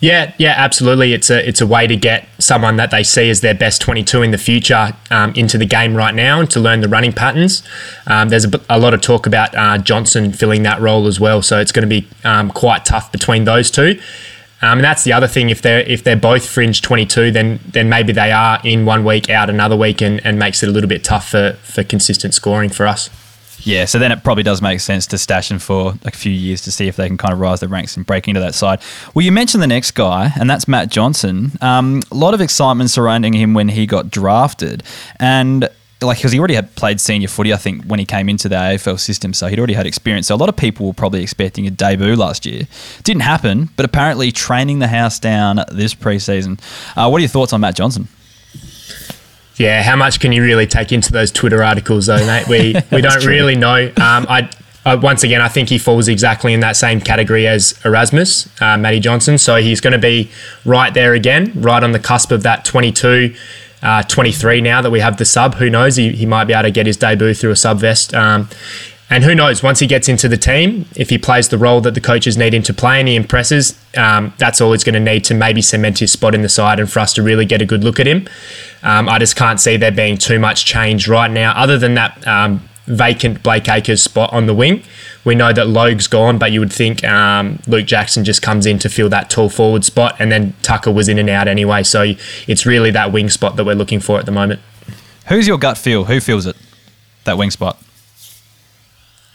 Yeah, 0.01 0.33
yeah, 0.39 0.55
absolutely. 0.57 1.13
It's 1.13 1.29
a 1.29 1.47
it's 1.47 1.61
a 1.61 1.67
way 1.67 1.87
to 1.87 1.95
get 1.95 2.27
someone 2.39 2.77
that 2.77 2.91
they 2.91 3.03
see 3.03 3.29
as 3.29 3.43
their 3.43 3.55
best 3.55 3.83
22 3.83 4.23
in 4.23 4.31
the 4.31 4.39
future 4.39 4.97
um, 5.11 5.35
into 5.35 5.59
the 5.59 5.67
game 5.67 5.95
right 5.95 6.15
now 6.15 6.41
and 6.41 6.51
to 6.53 6.61
learn 6.61 6.81
the 6.81 6.89
running 6.89 7.13
patterns. 7.13 7.63
Um, 8.07 8.31
there's 8.31 8.47
a 8.71 8.79
lot 8.79 8.95
of 8.95 9.03
talk 9.03 9.27
about 9.27 9.55
uh, 9.55 9.77
Johnson 9.77 10.33
filling 10.33 10.63
that 10.63 10.81
role 10.81 11.07
as 11.07 11.21
well, 11.21 11.43
so 11.43 11.61
it's 11.61 11.71
going 11.71 11.87
to 11.87 12.01
be 12.01 12.09
um, 12.25 12.51
quite 12.51 12.87
tough 12.87 13.13
between 13.13 13.45
those 13.45 13.71
two. 13.71 14.01
Um, 14.63 14.79
and 14.79 14.85
that's 14.85 15.05
the 15.05 15.13
other 15.13 15.27
thing. 15.27 15.51
If 15.51 15.63
they're 15.63 15.81
if 15.81 16.05
they're 16.05 16.17
both 16.17 16.47
fringe 16.47 16.83
22, 16.83 17.31
then 17.31 17.61
then 17.67 17.89
maybe 17.89 18.13
they 18.13 18.33
are 18.33 18.61
in 18.65 18.85
one 18.85 19.05
week 19.05 19.31
out 19.31 19.49
another 19.49 19.77
week 19.77 20.03
and, 20.03 20.25
and 20.25 20.39
makes 20.39 20.63
it 20.63 20.69
a 20.69 20.73
little 20.73 20.89
bit 20.89 21.03
tough 21.03 21.29
for 21.29 21.53
for 21.63 21.83
consistent 21.83 22.35
scoring 22.35 22.71
for 22.71 22.87
us. 22.87 23.11
Yeah, 23.63 23.85
so 23.85 23.99
then 23.99 24.11
it 24.11 24.25
probably 24.25 24.43
does 24.43 24.63
make 24.63 24.81
sense 24.81 25.07
to 25.09 25.19
stash 25.19 25.49
them 25.51 25.59
for 25.59 25.95
a 26.05 26.11
few 26.11 26.33
years 26.33 26.63
to 26.63 26.73
see 26.73 26.89
if 26.89 26.97
they 26.97 27.07
can 27.07 27.19
kind 27.19 27.33
of 27.33 27.41
rise 27.41 27.61
the 27.61 27.69
ranks 27.69 27.95
and 27.95 28.07
break 28.07 28.27
into 28.27 28.41
that 28.41 28.55
side. 28.55 28.81
Well, 29.15 29.23
you 29.23 29.33
mentioned 29.33 29.63
the 29.63 29.67
next 29.67 29.91
guy, 29.91 30.33
and 30.41 30.49
that's 30.49 30.67
Matt 30.67 30.89
Johnson. 30.89 31.53
Um, 31.61 32.01
a 32.11 32.15
lot 32.15 32.33
of 32.33 32.41
excitement 32.41 32.91
surrounding 32.91 33.35
him 33.35 33.53
when 33.53 33.69
he 33.69 33.85
got 33.87 34.11
drafted, 34.11 34.83
and 35.19 35.69
like 36.03 36.19
because 36.19 36.33
he 36.33 36.39
already 36.39 36.55
had 36.55 36.75
played 36.77 37.01
senior 37.01 37.29
footy, 37.29 37.53
I 37.53 37.57
think, 37.57 37.85
when 37.85 37.99
he 37.99 38.07
came 38.07 38.29
into 38.29 38.49
the 38.49 38.57
AFL 38.57 38.99
system, 38.99 39.33
so 39.33 39.49
he'd 39.49 39.59
already 39.59 39.75
had 39.75 39.87
experience. 39.87 40.29
So 40.29 40.35
a 40.35 40.37
lot 40.37 40.49
of 40.49 40.57
people 40.57 40.87
were 40.87 40.93
probably 40.93 41.23
expecting 41.23 41.67
a 41.67 41.71
debut 41.71 42.17
last 42.17 42.47
year. 42.47 42.67
Didn't 43.03 43.23
happen, 43.23 43.71
but 43.77 43.85
apparently 43.85 44.33
training 44.33 44.79
the 44.79 44.89
house 44.89 45.19
down 45.19 45.61
this 45.71 45.95
preseason. 45.95 46.61
Uh, 46.97 47.09
what 47.09 47.19
are 47.19 47.21
your 47.21 47.29
thoughts 47.29 47.53
on 47.53 47.61
Matt 47.61 47.77
Johnson? 47.77 48.09
Yeah, 49.57 49.83
how 49.83 49.95
much 49.95 50.21
can 50.21 50.33
you 50.33 50.43
really 50.43 50.67
take 50.67 50.91
into 50.91 51.13
those 51.13 51.31
Twitter 51.31 51.63
articles, 51.63 52.07
though, 52.07 52.25
mate? 52.25 52.49
We 52.49 52.75
we 52.91 53.03
don't 53.03 53.21
true. 53.21 53.31
really 53.31 53.57
know. 53.57 53.89
Um, 53.89 54.27
I, 54.29 54.49
I 54.87 54.95
once 54.95 55.23
again, 55.23 55.43
I 55.43 55.49
think 55.49 55.69
he 55.69 55.77
falls 55.77 56.09
exactly 56.09 56.55
in 56.55 56.61
that 56.61 56.77
same 56.77 57.03
category 57.03 57.47
as 57.47 57.79
Erasmus, 57.85 58.49
uh, 58.63 58.79
Matty 58.79 59.01
Johnson. 59.01 59.37
So 59.37 59.57
he's 59.57 59.83
going 59.83 59.93
to 59.93 59.99
be 59.99 60.31
right 60.65 60.95
there 60.95 61.13
again, 61.13 61.53
right 61.55 61.83
on 61.83 61.93
the 61.93 61.99
cusp 61.99 62.31
of 62.31 62.43
that 62.45 62.65
22, 62.65 63.35
uh, 63.83 64.03
23 64.03 64.61
now 64.61 64.83
that 64.83 64.91
we 64.91 65.01
have 65.01 65.17
the 65.17 65.25
sub. 65.25 65.55
Who 65.55 65.71
knows? 65.71 65.97
He, 65.97 66.13
he 66.13 66.27
might 66.27 66.45
be 66.45 66.53
able 66.53 66.65
to 66.65 66.71
get 66.71 66.87
his 66.87 66.97
debut 66.97 67.35
through 67.35 67.53
a 67.53 67.57
sub 67.57 67.79
vest. 67.79 68.15
Um, 68.15 68.49
and 69.13 69.25
who 69.25 69.35
knows, 69.35 69.61
once 69.61 69.81
he 69.81 69.89
gets 69.89 70.09
into 70.09 70.29
the 70.29 70.37
team, 70.37 70.87
if 70.95 71.11
he 71.11 71.19
plays 71.19 71.49
the 71.49 71.59
role 71.59 71.81
that 71.81 71.95
the 71.95 72.01
coaches 72.01 72.39
need 72.39 72.55
him 72.55 72.63
to 72.63 72.73
play 72.73 73.01
and 73.01 73.09
he 73.09 73.17
impresses, 73.17 73.77
um, 73.97 74.33
that's 74.39 74.61
all 74.61 74.71
he's 74.71 74.85
going 74.85 74.95
to 74.95 75.01
need 75.01 75.25
to 75.25 75.35
maybe 75.35 75.61
cement 75.61 75.99
his 75.99 76.13
spot 76.13 76.33
in 76.33 76.43
the 76.43 76.49
side 76.49 76.79
and 76.79 76.91
for 76.91 77.01
us 77.01 77.13
to 77.15 77.23
really 77.23 77.45
get 77.45 77.61
a 77.61 77.67
good 77.67 77.83
look 77.83 77.99
at 77.99 78.07
him. 78.07 78.29
Um, 78.85 79.09
I 79.09 79.19
just 79.19 79.35
can't 79.35 79.61
see 79.61 79.77
there 79.77 79.91
being 79.91 80.17
too 80.17 80.39
much 80.39 80.65
change 80.65 81.09
right 81.09 81.31
now, 81.31 81.53
other 81.57 81.77
than 81.77 81.95
that 81.95 82.25
um, 82.27 82.63
vacant 82.91 83.43
Blake 83.43 83.69
Acres 83.69 84.03
spot 84.03 84.33
on 84.33 84.47
the 84.47 84.55
wing. 84.55 84.83
We 85.25 85.35
know 85.35 85.53
that 85.53 85.69
Logue's 85.69 86.07
gone, 86.07 86.39
but 86.39 86.53
you 86.53 86.61
would 86.61 86.73
think 86.73 87.05
um, 87.05 87.59
Luke 87.67 87.87
Jackson 87.87 88.25
just 88.25 88.43
comes 88.43 88.67
in 88.67 88.79
to 88.81 88.89
fill 88.89 89.09
that 89.11 89.31
tall 89.31 89.49
forward 89.49 89.85
spot, 89.85 90.17
and 90.19 90.31
then 90.33 90.55
Tucker 90.63 90.91
was 90.91 91.09
in 91.09 91.19
and 91.19 91.29
out 91.29 91.49
anyway. 91.49 91.83
So 91.83 92.15
it's 92.47 92.67
really 92.67 92.91
that 92.93 93.13
wing 93.13 93.29
spot 93.29 93.57
that 93.57 93.65
we're 93.65 93.75
looking 93.75 94.01
for 94.01 94.19
at 94.19 94.27
the 94.27 94.33
moment. 94.33 94.61
Who's 95.29 95.47
your 95.47 95.59
gut 95.59 95.79
feel? 95.79 96.05
Who 96.05 96.21
feels 96.21 96.47
it? 96.47 96.57
That 97.25 97.39
wing 97.39 97.51
spot. 97.51 97.81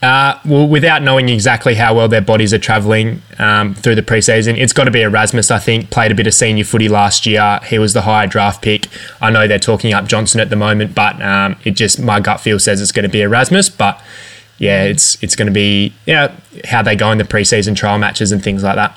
Uh, 0.06 0.38
well, 0.44 0.68
without 0.68 1.02
knowing 1.02 1.28
exactly 1.28 1.74
how 1.74 1.92
well 1.92 2.06
their 2.06 2.20
bodies 2.20 2.54
are 2.54 2.60
travelling 2.60 3.20
um, 3.40 3.74
through 3.74 3.96
the 3.96 4.02
preseason, 4.02 4.56
it's 4.56 4.72
got 4.72 4.84
to 4.84 4.92
be 4.92 5.02
Erasmus. 5.02 5.50
I 5.50 5.58
think 5.58 5.90
played 5.90 6.12
a 6.12 6.14
bit 6.14 6.28
of 6.28 6.34
senior 6.34 6.62
footy 6.62 6.88
last 6.88 7.26
year. 7.26 7.58
He 7.64 7.80
was 7.80 7.92
the 7.92 8.02
higher 8.02 8.28
draft 8.28 8.62
pick. 8.62 8.86
I 9.20 9.30
know 9.30 9.48
they're 9.48 9.58
talking 9.58 9.92
up 9.92 10.06
Johnson 10.06 10.40
at 10.40 10.48
the 10.48 10.54
moment, 10.54 10.94
but 10.94 11.20
um, 11.20 11.56
it 11.64 11.72
just 11.72 11.98
my 11.98 12.20
gut 12.20 12.40
feel 12.40 12.60
says 12.60 12.80
it's 12.80 12.92
going 12.92 13.02
to 13.02 13.08
be 13.08 13.20
Erasmus. 13.20 13.68
But 13.68 14.00
yeah, 14.58 14.84
it's 14.84 15.20
it's 15.24 15.34
going 15.34 15.46
to 15.46 15.52
be 15.52 15.92
yeah 16.06 16.36
how 16.66 16.82
they 16.82 16.94
go 16.94 17.10
in 17.10 17.18
the 17.18 17.24
preseason 17.24 17.74
trial 17.74 17.98
matches 17.98 18.30
and 18.30 18.40
things 18.40 18.62
like 18.62 18.76
that. 18.76 18.96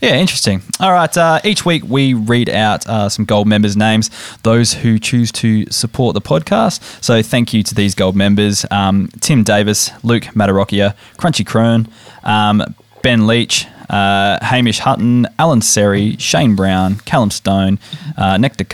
Yeah, 0.00 0.14
interesting. 0.14 0.62
All 0.78 0.92
right. 0.92 1.14
Uh, 1.16 1.40
each 1.42 1.64
week 1.66 1.82
we 1.84 2.14
read 2.14 2.48
out 2.48 2.86
uh, 2.86 3.08
some 3.08 3.24
gold 3.24 3.48
members' 3.48 3.76
names, 3.76 4.10
those 4.44 4.74
who 4.74 4.98
choose 5.00 5.32
to 5.32 5.68
support 5.72 6.14
the 6.14 6.20
podcast. 6.20 7.02
So 7.02 7.20
thank 7.20 7.52
you 7.52 7.64
to 7.64 7.74
these 7.74 7.96
gold 7.96 8.14
members 8.14 8.64
um, 8.70 9.08
Tim 9.20 9.42
Davis, 9.42 9.90
Luke 10.04 10.24
Matarocchia, 10.34 10.94
Crunchy 11.16 11.44
Crone, 11.44 11.88
um, 12.22 12.62
Ben 13.02 13.26
Leach, 13.26 13.66
uh, 13.88 14.38
Hamish 14.44 14.80
Hutton, 14.80 15.26
Alan 15.38 15.62
Seri, 15.62 16.16
Shane 16.16 16.54
Brown, 16.56 16.96
Callum 17.00 17.30
Stone, 17.30 17.78
uh, 18.16 18.36
Nectar 18.38 18.64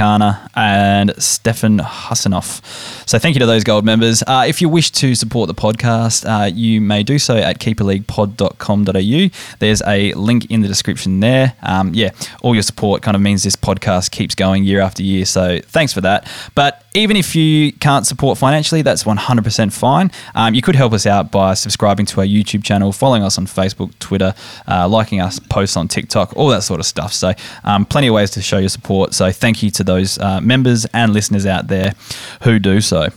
and 0.55 1.15
Stefan 1.23 1.79
Hasanoff. 1.79 3.09
So 3.09 3.19
thank 3.19 3.35
you 3.35 3.41
to 3.41 3.47
those 3.47 3.65
gold 3.65 3.85
members. 3.85 4.23
Uh, 4.27 4.45
if 4.47 4.61
you 4.61 4.69
wish 4.69 4.91
to 4.93 5.15
support 5.15 5.49
the 5.49 5.55
podcast, 5.55 6.25
uh, 6.29 6.47
you 6.47 6.81
may 6.81 7.03
do 7.03 7.19
so 7.19 7.37
at 7.37 7.59
keeperleaguepod.com.au. 7.59 9.57
There's 9.59 9.83
a 9.83 10.13
link 10.15 10.51
in 10.51 10.61
the 10.61 10.69
description 10.69 11.21
there. 11.21 11.55
Um, 11.63 11.93
yeah, 11.95 12.11
all 12.43 12.55
your 12.55 12.63
support 12.63 13.03
kind 13.03 13.15
of 13.15 13.21
means 13.21 13.43
this 13.43 13.57
podcast 13.57 14.11
keeps 14.11 14.35
going 14.35 14.65
year 14.65 14.81
after 14.81 15.03
year. 15.03 15.25
So 15.25 15.61
thanks 15.61 15.93
for 15.93 16.01
that. 16.03 16.29
But 16.55 16.84
even 16.97 17.17
if 17.17 17.35
you 17.35 17.73
can't 17.73 18.07
support 18.07 18.39
financially, 18.39 18.81
that's 18.81 19.03
100% 19.03 19.73
fine. 19.73 20.13
Um, 20.37 20.55
you 20.55 20.63
could 20.63 20.77
help 20.77 20.93
us 20.93 21.07
out 21.07 21.33
by 21.33 21.55
subscribing 21.55 22.07
to 22.07 22.21
our 22.21 22.27
YouTube 22.27 22.63
channel, 22.63 22.93
following 22.93 23.25
us 23.25 23.37
on 23.37 23.47
Facebook, 23.47 23.99
Twitter, 23.99 24.33
uh, 24.69 24.89
liking 24.89 25.21
us 25.21 25.41
posts 25.41 25.77
on 25.77 25.89
TikTok, 25.89 26.37
all 26.37 26.49
that 26.49 26.63
sort 26.63 26.79
of 26.79 26.87
stuff. 26.87 27.13
So, 27.13 27.33
um, 27.65 27.85
plenty 27.85 28.07
of 28.07 28.15
ways 28.15 28.31
to 28.33 28.43
show 28.43 28.59
your 28.59 28.69
support. 28.69 29.13
So, 29.13 29.33
thank 29.33 29.61
you 29.61 29.71
to 29.73 29.83
those 29.83 30.19
uh, 30.19 30.41
members 30.41 30.87
and 30.87 31.13
listeners 31.13 31.47
out 31.47 31.67
there 31.67 31.95
who 32.43 32.61
do 32.61 32.81
so. 32.81 33.09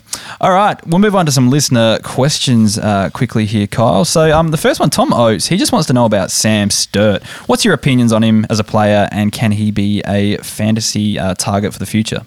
All 0.41 0.51
right, 0.51 0.83
we'll 0.87 0.99
move 0.99 1.15
on 1.15 1.27
to 1.27 1.31
some 1.31 1.51
listener 1.51 1.99
questions 1.99 2.79
uh, 2.79 3.11
quickly 3.13 3.45
here, 3.45 3.67
Kyle. 3.67 4.05
So, 4.05 4.35
um, 4.35 4.49
the 4.49 4.57
first 4.57 4.79
one, 4.79 4.89
Tom 4.89 5.13
Oates, 5.13 5.47
he 5.47 5.57
just 5.57 5.71
wants 5.71 5.85
to 5.87 5.93
know 5.93 6.05
about 6.05 6.31
Sam 6.31 6.71
Sturt. 6.71 7.23
What's 7.45 7.63
your 7.63 7.75
opinions 7.75 8.11
on 8.11 8.23
him 8.23 8.47
as 8.49 8.59
a 8.59 8.63
player, 8.63 9.07
and 9.11 9.31
can 9.31 9.51
he 9.51 9.69
be 9.69 10.01
a 10.07 10.37
fantasy 10.37 11.19
uh, 11.19 11.35
target 11.35 11.73
for 11.73 11.79
the 11.79 11.85
future? 11.85 12.23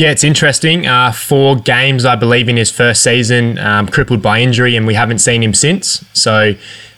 Yeah, 0.00 0.12
it's 0.12 0.24
interesting. 0.24 0.86
Uh, 0.86 1.12
four 1.12 1.56
games, 1.56 2.06
I 2.06 2.16
believe, 2.16 2.48
in 2.48 2.56
his 2.56 2.70
first 2.70 3.02
season, 3.02 3.58
um, 3.58 3.86
crippled 3.86 4.22
by 4.22 4.40
injury, 4.40 4.74
and 4.74 4.86
we 4.86 4.94
haven't 4.94 5.18
seen 5.18 5.42
him 5.42 5.52
since. 5.52 6.02
So 6.14 6.54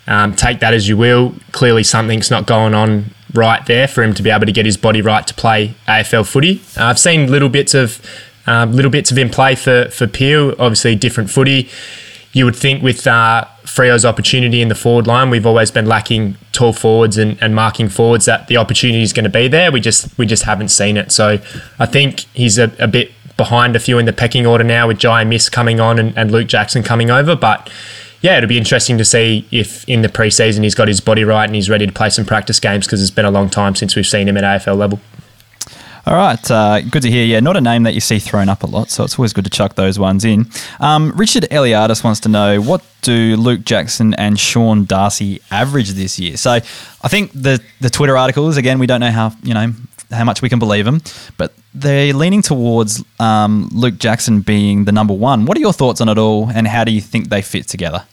um, 0.07 0.37
take 0.37 0.61
that 0.61 0.73
as 0.73 0.89
you 0.89 0.97
will. 0.97 1.35
Clearly, 1.51 1.83
something's 1.83 2.31
not 2.31 2.47
going 2.47 2.75
on 2.75 3.07
right 3.35 3.67
there 3.67 3.89
for 3.89 4.05
him 4.05 4.15
to 4.15 4.23
be 4.23 4.31
able 4.31 4.47
to 4.47 4.53
get 4.53 4.67
his 4.67 4.77
body 4.77 5.03
right 5.03 5.27
to 5.27 5.35
play 5.35 5.75
AFL 5.89 6.25
footy. 6.25 6.63
Uh, 6.77 6.85
I've 6.85 6.99
seen 7.01 7.29
little 7.29 7.49
bits 7.49 7.75
of 7.75 8.01
um, 8.47 8.71
little 8.71 8.91
bits 8.93 9.11
of 9.11 9.19
him 9.19 9.31
play 9.31 9.57
for 9.57 9.89
for 9.91 10.07
Peel. 10.07 10.51
Obviously, 10.61 10.95
different 10.95 11.29
footy. 11.29 11.69
You 12.33 12.45
would 12.47 12.57
think 12.57 12.83
with 12.83 13.07
uh, 13.07 13.45
Freo's 13.65 14.05
opportunity 14.05 14.63
in 14.63 14.69
the 14.69 14.75
forward 14.75 15.07
line, 15.07 15.31
we've 15.31 15.47
always 15.47 15.71
been 15.71 15.87
lacking 15.87 16.37
tall 16.53 16.73
forwards 16.73 17.19
and, 17.19 17.41
and 17.43 17.55
marking 17.55 17.89
forwards 17.89 18.25
that 18.25 18.47
the 18.47 18.57
opportunity 18.57 19.03
is 19.03 19.13
going 19.13 19.25
to 19.25 19.31
be 19.31 19.49
there. 19.49 19.71
We 19.71 19.81
just 19.81 20.17
we 20.19 20.27
just 20.27 20.45
haven't 20.45 20.69
seen 20.69 20.97
it. 20.97 21.13
So 21.13 21.39
I 21.79 21.87
think 21.87 22.21
he's 22.35 22.59
a, 22.59 22.73
a 22.79 22.89
bit 22.89 23.13
behind 23.37 23.77
a 23.77 23.79
few 23.79 23.99
in 23.99 24.07
the 24.07 24.13
pecking 24.13 24.47
order 24.47 24.65
now 24.65 24.89
with 24.89 24.99
Jye 24.99 25.23
Amiss 25.23 25.51
coming 25.51 25.81
on 25.81 25.99
and, 25.99 26.17
and 26.17 26.31
Luke 26.31 26.49
Jackson 26.49 26.83
coming 26.83 27.11
over. 27.11 27.37
But 27.37 27.71
yeah, 28.21 28.39
it'll 28.39 28.49
be 28.49 28.59
interesting 28.59 28.99
to 28.99 29.05
see 29.05 29.47
if 29.51 29.87
in 29.89 30.03
the 30.03 30.09
preseason 30.09 30.63
he's 30.63 30.75
got 30.75 30.89
his 30.89 31.01
body 31.01 31.25
right 31.25 31.45
and 31.45 31.55
he's 31.55 31.69
ready 31.69 31.87
to 31.87 31.93
play 31.93 32.09
some 32.09 32.25
practice 32.25 32.61
games 32.61 32.87
because 32.87 33.03
it's 33.03 33.11
been 33.11 33.25
a 33.25 33.31
long 33.31 33.51
time 33.51 33.75
since 33.75 33.97
we've 33.97 34.07
seen 34.07 34.29
him 34.29 34.37
at 34.37 34.45
AFL 34.45 34.77
level. 34.77 35.01
All 36.05 36.15
right, 36.15 36.51
uh, 36.51 36.81
good 36.81 37.03
to 37.03 37.11
hear. 37.11 37.25
Yeah, 37.25 37.39
not 37.39 37.57
a 37.57 37.61
name 37.61 37.85
that 37.85 37.95
you 37.95 38.01
see 38.01 38.19
thrown 38.19 38.49
up 38.49 38.65
a 38.65 38.67
lot, 38.67 38.91
so 38.91 39.05
it's 39.05 39.17
always 39.21 39.33
good 39.33 39.45
to 39.45 39.51
chuck 39.51 39.77
those 39.77 40.01
ones 40.01 40.25
in. 40.25 40.47
Um, 40.81 41.13
Richard 41.15 41.45
Eliadis 41.45 42.03
wants 42.03 42.19
to 42.21 42.29
know 42.29 42.61
what 42.61 42.83
do 43.03 43.37
Luke 43.37 43.65
Jackson 43.65 44.13
and 44.15 44.39
Sean 44.39 44.85
Darcy 44.85 45.41
average 45.53 45.91
this 45.91 46.19
year? 46.19 46.37
So 46.37 46.51
I 46.51 47.09
think 47.09 47.31
the 47.33 47.63
the 47.81 47.89
Twitter 47.89 48.17
articles 48.19 48.57
again, 48.57 48.81
we 48.81 48.89
don't 48.89 48.99
know 48.99 49.13
how 49.13 49.33
you 49.45 49.55
know 49.55 49.73
how 50.11 50.25
much 50.25 50.43
we 50.43 50.49
can 50.49 50.59
believe 50.59 50.85
them, 50.85 51.03
but 51.37 51.55
they're 51.73 52.13
leaning 52.13 52.43
towards 52.43 53.05
um, 53.21 53.69
Luke 53.73 53.99
Jackson 53.99 54.41
being 54.41 54.85
the 54.87 54.93
number 54.93 55.15
one. 55.15 55.47
What 55.47 55.57
are 55.57 55.61
your 55.61 55.73
thoughts 55.73 56.01
on 56.01 56.09
it 56.09 56.19
all, 56.19 56.51
and 56.51 56.67
how 56.67 56.83
do 56.83 56.91
you 56.91 57.01
think 57.01 57.29
they 57.29 57.43
fit 57.43 57.69
together? 57.69 58.05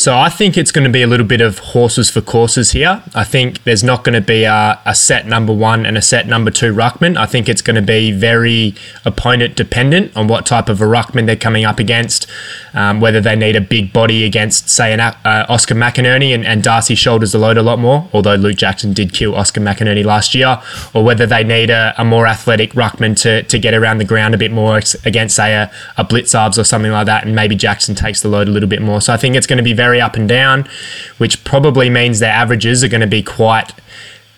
So 0.00 0.16
I 0.16 0.30
think 0.30 0.56
it's 0.56 0.72
going 0.72 0.84
to 0.84 0.90
be 0.90 1.02
a 1.02 1.06
little 1.06 1.26
bit 1.26 1.42
of 1.42 1.58
horses 1.58 2.08
for 2.08 2.22
courses 2.22 2.72
here. 2.72 3.02
I 3.14 3.22
think 3.22 3.64
there's 3.64 3.84
not 3.84 4.02
going 4.02 4.14
to 4.14 4.26
be 4.26 4.44
a, 4.44 4.80
a, 4.86 4.94
set 4.94 5.26
number 5.26 5.52
one 5.52 5.84
and 5.84 5.98
a 5.98 6.00
set 6.00 6.26
number 6.26 6.50
two 6.50 6.72
ruckman. 6.72 7.18
I 7.18 7.26
think 7.26 7.50
it's 7.50 7.60
going 7.60 7.76
to 7.76 7.82
be 7.82 8.10
very 8.10 8.74
opponent 9.04 9.56
dependent 9.56 10.16
on 10.16 10.26
what 10.26 10.46
type 10.46 10.70
of 10.70 10.80
a 10.80 10.86
ruckman 10.86 11.26
they're 11.26 11.36
coming 11.36 11.66
up 11.66 11.78
against, 11.78 12.26
um, 12.74 13.00
whether 13.00 13.20
they 13.20 13.36
need 13.36 13.56
a 13.56 13.60
big 13.60 13.92
body 13.92 14.24
against, 14.24 14.68
say, 14.68 14.92
an 14.92 15.00
uh, 15.00 15.46
Oscar 15.48 15.74
McInerney 15.74 16.34
and, 16.34 16.44
and 16.44 16.62
Darcy 16.62 16.94
shoulders 16.94 17.32
the 17.32 17.38
load 17.38 17.56
a 17.56 17.62
lot 17.62 17.78
more, 17.78 18.08
although 18.12 18.34
Luke 18.34 18.56
Jackson 18.56 18.92
did 18.92 19.12
kill 19.12 19.34
Oscar 19.34 19.60
McInerney 19.60 20.04
last 20.04 20.34
year, 20.34 20.60
or 20.94 21.04
whether 21.04 21.26
they 21.26 21.44
need 21.44 21.70
a, 21.70 21.94
a 21.98 22.04
more 22.04 22.26
athletic 22.26 22.72
ruckman 22.72 23.20
to, 23.22 23.42
to 23.44 23.58
get 23.58 23.74
around 23.74 23.98
the 23.98 24.04
ground 24.04 24.34
a 24.34 24.38
bit 24.38 24.52
more 24.52 24.80
against, 25.04 25.36
say, 25.36 25.54
a, 25.54 25.70
a 25.96 26.04
Blicavs 26.04 26.58
or 26.58 26.64
something 26.64 26.92
like 26.92 27.06
that, 27.06 27.24
and 27.24 27.34
maybe 27.34 27.54
Jackson 27.54 27.94
takes 27.94 28.22
the 28.22 28.28
load 28.28 28.48
a 28.48 28.50
little 28.50 28.68
bit 28.68 28.82
more. 28.82 29.00
So 29.00 29.12
I 29.12 29.16
think 29.16 29.36
it's 29.36 29.46
going 29.46 29.58
to 29.58 29.62
be 29.62 29.72
very 29.72 30.00
up 30.00 30.16
and 30.16 30.28
down, 30.28 30.68
which 31.18 31.42
probably 31.44 31.90
means 31.90 32.18
their 32.18 32.32
averages 32.32 32.84
are 32.84 32.88
going 32.88 33.00
to 33.00 33.06
be 33.06 33.22
quite 33.22 33.72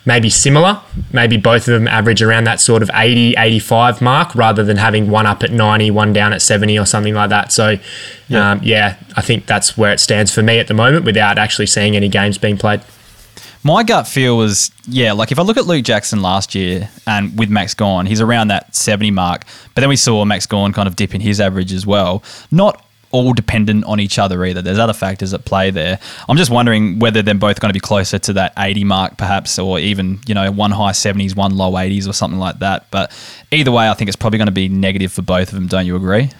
maybe 0.04 0.30
similar. 0.30 0.80
Maybe 1.12 1.36
both 1.36 1.68
of 1.68 1.74
them 1.74 1.88
average 1.88 2.22
around 2.22 2.44
that 2.44 2.60
sort 2.60 2.82
of 2.82 2.90
80, 2.92 3.34
85 3.38 4.00
mark 4.00 4.34
rather 4.34 4.64
than 4.64 4.76
having 4.76 5.10
one 5.10 5.26
up 5.26 5.42
at 5.42 5.52
90, 5.52 5.90
one 5.90 6.12
down 6.12 6.32
at 6.32 6.42
70 6.42 6.78
or 6.78 6.86
something 6.86 7.14
like 7.14 7.30
that. 7.30 7.52
So, 7.52 7.78
yeah, 8.28 8.50
um, 8.50 8.60
yeah 8.62 8.96
I 9.16 9.22
think 9.22 9.46
that's 9.46 9.76
where 9.76 9.92
it 9.92 10.00
stands 10.00 10.32
for 10.34 10.42
me 10.42 10.58
at 10.58 10.68
the 10.68 10.74
moment 10.74 11.04
without 11.04 11.38
actually 11.38 11.66
seeing 11.66 11.96
any 11.96 12.08
games 12.08 12.38
being 12.38 12.58
played. 12.58 12.80
My 13.64 13.84
gut 13.84 14.08
feel 14.08 14.36
was, 14.36 14.72
yeah, 14.88 15.12
like 15.12 15.30
if 15.30 15.38
I 15.38 15.42
look 15.42 15.56
at 15.56 15.66
Luke 15.66 15.84
Jackson 15.84 16.20
last 16.20 16.56
year 16.56 16.90
and 17.06 17.38
with 17.38 17.48
Max 17.48 17.74
Gawn, 17.74 18.06
he's 18.06 18.20
around 18.20 18.48
that 18.48 18.74
70 18.74 19.12
mark. 19.12 19.44
But 19.74 19.82
then 19.82 19.88
we 19.88 19.94
saw 19.94 20.24
Max 20.24 20.46
Gawn 20.46 20.72
kind 20.72 20.88
of 20.88 20.96
dip 20.96 21.14
in 21.14 21.20
his 21.20 21.40
average 21.40 21.72
as 21.72 21.86
well. 21.86 22.24
Not 22.50 22.84
all 23.12 23.32
dependent 23.32 23.84
on 23.84 24.00
each 24.00 24.18
other 24.18 24.44
either. 24.44 24.62
There's 24.62 24.78
other 24.78 24.92
factors 24.92 25.32
at 25.32 25.44
play 25.44 25.70
there. 25.70 25.98
I'm 26.28 26.36
just 26.36 26.50
wondering 26.50 26.98
whether 26.98 27.22
they're 27.22 27.34
both 27.34 27.60
going 27.60 27.70
to 27.70 27.74
be 27.74 27.80
closer 27.80 28.18
to 28.18 28.32
that 28.32 28.52
80 28.58 28.84
mark, 28.84 29.16
perhaps, 29.18 29.58
or 29.58 29.78
even 29.78 30.18
you 30.26 30.34
know 30.34 30.50
one 30.50 30.72
high 30.72 30.92
70s, 30.92 31.36
one 31.36 31.56
low 31.56 31.72
80s, 31.72 32.08
or 32.08 32.12
something 32.12 32.40
like 32.40 32.58
that. 32.58 32.90
But 32.90 33.12
either 33.50 33.70
way, 33.70 33.88
I 33.88 33.94
think 33.94 34.08
it's 34.08 34.16
probably 34.16 34.38
going 34.38 34.46
to 34.46 34.52
be 34.52 34.68
negative 34.68 35.12
for 35.12 35.22
both 35.22 35.48
of 35.48 35.54
them. 35.54 35.68
Don't 35.68 35.86
you 35.86 35.94
agree? 35.94 36.30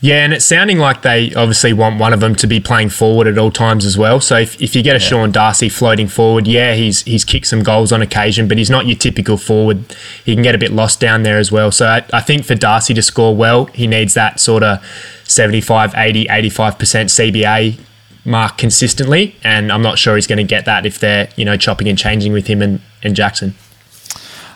Yeah, 0.00 0.24
and 0.24 0.32
it's 0.32 0.44
sounding 0.44 0.78
like 0.78 1.02
they 1.02 1.34
obviously 1.34 1.72
want 1.72 1.98
one 1.98 2.12
of 2.12 2.20
them 2.20 2.36
to 2.36 2.46
be 2.46 2.60
playing 2.60 2.90
forward 2.90 3.26
at 3.26 3.36
all 3.36 3.50
times 3.50 3.84
as 3.84 3.98
well. 3.98 4.20
So 4.20 4.38
if, 4.38 4.60
if 4.62 4.76
you 4.76 4.82
get 4.82 4.94
a 4.94 5.00
yeah. 5.00 5.08
Sean 5.08 5.32
Darcy 5.32 5.68
floating 5.68 6.06
forward, 6.06 6.46
yeah, 6.46 6.74
he's 6.74 7.02
he's 7.02 7.24
kicked 7.24 7.46
some 7.48 7.64
goals 7.64 7.90
on 7.90 8.00
occasion, 8.00 8.46
but 8.46 8.58
he's 8.58 8.70
not 8.70 8.86
your 8.86 8.96
typical 8.96 9.36
forward. 9.36 9.84
He 10.24 10.34
can 10.34 10.44
get 10.44 10.54
a 10.54 10.58
bit 10.58 10.70
lost 10.70 11.00
down 11.00 11.24
there 11.24 11.38
as 11.38 11.50
well. 11.50 11.72
So 11.72 11.86
I, 11.86 12.04
I 12.12 12.20
think 12.20 12.44
for 12.44 12.54
Darcy 12.54 12.94
to 12.94 13.02
score 13.02 13.34
well, 13.34 13.64
he 13.66 13.88
needs 13.88 14.14
that 14.14 14.38
sort 14.38 14.62
of 14.62 14.78
75, 15.28 15.94
80, 15.96 16.26
85% 16.26 17.32
CBA 17.32 17.80
mark 18.24 18.58
consistently. 18.58 19.36
And 19.44 19.70
I'm 19.70 19.82
not 19.82 19.98
sure 19.98 20.16
he's 20.16 20.26
going 20.26 20.38
to 20.38 20.44
get 20.44 20.64
that 20.64 20.86
if 20.86 20.98
they're, 20.98 21.28
you 21.36 21.44
know, 21.44 21.56
chopping 21.56 21.88
and 21.88 21.98
changing 21.98 22.32
with 22.32 22.46
him 22.46 22.62
and, 22.62 22.80
and 23.02 23.14
Jackson. 23.14 23.54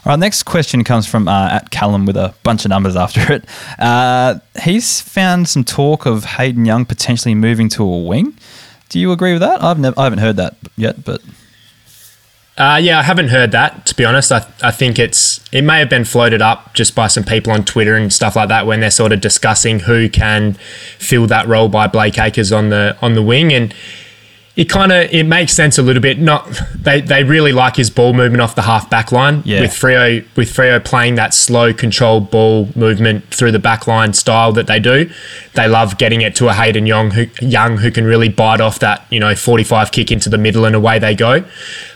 All 0.04 0.10
right, 0.10 0.18
next 0.18 0.42
question 0.42 0.82
comes 0.82 1.06
from 1.06 1.28
uh, 1.28 1.50
at 1.52 1.70
Callum 1.70 2.06
with 2.06 2.16
a 2.16 2.34
bunch 2.42 2.64
of 2.64 2.70
numbers 2.70 2.96
after 2.96 3.20
it. 3.32 3.44
Uh, 3.78 4.40
he's 4.60 5.00
found 5.00 5.48
some 5.48 5.62
talk 5.62 6.06
of 6.06 6.24
Hayden 6.24 6.64
Young 6.64 6.84
potentially 6.84 7.36
moving 7.36 7.68
to 7.70 7.84
a 7.84 7.98
wing. 7.98 8.36
Do 8.88 8.98
you 8.98 9.12
agree 9.12 9.32
with 9.32 9.42
that? 9.42 9.62
I've 9.62 9.78
never, 9.78 9.98
I 9.98 10.04
haven't 10.04 10.18
heard 10.18 10.36
that 10.36 10.56
yet, 10.76 11.04
but 11.04 11.22
uh, 12.58 12.78
yeah, 12.82 12.98
I 12.98 13.02
haven't 13.02 13.28
heard 13.28 13.52
that 13.52 13.86
to 13.86 13.94
be 13.94 14.04
honest. 14.04 14.32
I, 14.32 14.46
I 14.62 14.70
think 14.70 14.98
it's 14.98 15.40
it 15.52 15.62
may 15.62 15.78
have 15.78 15.90
been 15.90 16.04
floated 16.04 16.40
up 16.40 16.72
just 16.72 16.94
by 16.94 17.06
some 17.06 17.24
people 17.24 17.52
on 17.52 17.64
Twitter 17.64 17.94
and 17.94 18.12
stuff 18.12 18.34
like 18.36 18.48
that 18.48 18.66
when 18.66 18.80
they're 18.80 18.90
sort 18.90 19.12
of 19.12 19.20
discussing 19.20 19.80
who 19.80 20.08
can 20.08 20.54
fill 20.98 21.26
that 21.26 21.46
role 21.46 21.68
by 21.68 21.86
Blake 21.86 22.18
Acres 22.18 22.50
on 22.50 22.70
the 22.70 22.96
on 23.02 23.12
the 23.14 23.22
wing 23.22 23.52
and 23.52 23.74
it 24.54 24.68
kind 24.68 24.92
of 24.92 25.10
it 25.12 25.24
makes 25.24 25.52
sense 25.54 25.78
a 25.78 25.82
little 25.82 26.02
bit. 26.02 26.18
Not 26.18 26.46
they, 26.74 27.00
they 27.00 27.24
really 27.24 27.52
like 27.52 27.76
his 27.76 27.88
ball 27.88 28.12
movement 28.12 28.42
off 28.42 28.54
the 28.54 28.62
half 28.62 28.90
back 28.90 29.10
line. 29.10 29.42
Yeah. 29.46 29.62
With 29.62 29.70
Freo 29.70 30.24
with 30.36 30.48
Freo 30.48 30.82
playing 30.84 31.14
that 31.14 31.32
slow 31.32 31.72
controlled 31.72 32.30
ball 32.30 32.68
movement 32.74 33.24
through 33.28 33.52
the 33.52 33.58
back 33.58 33.86
line 33.86 34.12
style 34.12 34.52
that 34.52 34.66
they 34.66 34.78
do. 34.78 35.10
They 35.54 35.68
love 35.68 35.96
getting 35.96 36.20
it 36.20 36.36
to 36.36 36.48
a 36.48 36.52
Hayden 36.52 36.86
Young 36.86 37.12
who 37.12 37.26
Young 37.40 37.78
who 37.78 37.90
can 37.90 38.04
really 38.04 38.28
bite 38.28 38.60
off 38.60 38.78
that, 38.80 39.06
you 39.10 39.20
know, 39.20 39.34
45 39.34 39.90
kick 39.90 40.10
into 40.10 40.28
the 40.28 40.38
middle 40.38 40.66
and 40.66 40.76
away 40.76 40.98
they 40.98 41.14
go. 41.14 41.44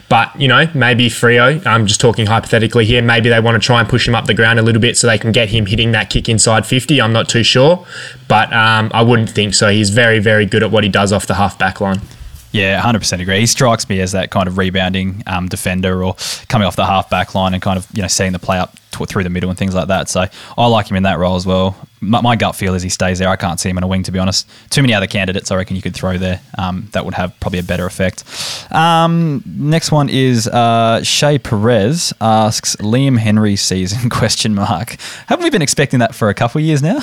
But, 0.09 0.41
you 0.41 0.47
know, 0.47 0.69
maybe 0.73 1.09
Freo, 1.09 1.65
I'm 1.67 1.87
just 1.87 2.01
talking 2.01 2.27
hypothetically 2.27 2.85
here, 2.85 3.03
maybe 3.03 3.29
they 3.29 3.41
want 3.41 3.61
to 3.61 3.65
try 3.65 3.81
and 3.81 3.89
push 3.89 4.07
him 4.07 4.15
up 4.15 4.27
the 4.27 4.35
ground 4.35 4.59
a 4.59 4.63
little 4.63 4.81
bit 4.81 4.97
so 4.97 5.07
they 5.07 5.19
can 5.19 5.33
get 5.33 5.49
him 5.49 5.67
hitting 5.67 5.93
that 5.93 6.11
kick 6.11 6.29
inside 6.29 6.65
50. 6.65 7.01
I'm 7.01 7.13
not 7.13 7.29
too 7.29 7.43
sure. 7.43 7.85
But 8.29 8.53
um, 8.53 8.91
I 8.95 9.03
wouldn't 9.03 9.31
think 9.31 9.55
so. 9.55 9.69
He's 9.69 9.91
very, 9.91 10.19
very 10.21 10.47
good 10.47 10.63
at 10.63 10.71
what 10.71 10.85
he 10.85 10.91
does 10.91 11.13
off 11.13 11.27
the 11.27 11.35
half 11.35 11.59
back 11.59 11.81
line. 11.81 12.01
Yeah, 12.57 12.81
100% 12.81 13.21
agree. 13.21 13.41
He 13.41 13.47
strikes 13.47 13.89
me 13.89 14.01
as 14.01 14.13
that 14.13 14.31
kind 14.31 14.49
of 14.49 14.59
rebounding 14.59 15.23
um, 15.27 15.49
defender 15.49 16.03
or 16.03 16.17
coming 16.49 16.67
off 16.67 16.77
the 16.77 16.87
half 16.87 17.11
back 17.11 17.35
line 17.35 17.55
and 17.55 17.63
kind 17.63 17.79
of, 17.79 17.87
you 17.93 18.03
know, 18.03 18.09
setting 18.09 18.33
the 18.33 18.39
play 18.39 18.59
up 18.59 18.77
through 19.05 19.25
the 19.25 19.31
middle 19.31 19.51
and 19.51 19.59
things 19.59 19.75
like 19.75 19.89
that. 19.89 20.09
So 20.09 20.25
I 20.57 20.67
like 20.67 20.91
him 20.91 20.97
in 20.97 21.03
that 21.03 21.19
role 21.19 21.37
as 21.37 21.45
well. 21.45 21.77
My, 22.01 22.23
my, 22.23 22.37
gut 22.37 22.57
feel 22.57 22.75
is 22.75 22.83
he 22.83 22.89
stays 22.89 23.19
there. 23.19 23.29
I 23.29 23.37
can't 23.37 23.61
see 23.61 23.69
him 23.69 23.77
in 23.77 23.85
a 23.85 23.87
wing, 23.87 24.03
to 24.05 24.13
be 24.13 24.19
honest. 24.19 24.49
Too 24.71 24.81
many 24.81 24.95
other 24.95 25.07
candidates 25.07 25.51
I 25.51 25.57
reckon 25.57 25.77
you 25.77 25.83
could 25.83 25.95
throw 25.95 26.17
there 26.17 26.41
um, 26.57 26.89
that 26.93 27.05
would 27.05 27.15
have 27.15 27.39
probably 27.41 27.59
a 27.59 27.63
better 27.63 27.85
effect. 27.85 28.25
Um, 28.73 29.43
next 29.47 29.93
one 29.93 30.09
is 30.09 30.49
uh, 30.49 31.03
Shay 31.03 31.39
Perez 31.39 32.15
asks 32.21 32.77
Liam 32.77 33.19
Henry 33.19 33.57
season 33.57 34.09
question 34.11 34.55
mark. 34.55 34.97
Haven't 35.27 35.45
we 35.45 35.51
been 35.51 35.63
expecting 35.63 35.99
that 35.99 36.15
for 36.15 36.31
a 36.31 36.35
couple 36.35 36.59
of 36.59 36.65
years 36.65 36.83
now? 36.83 37.01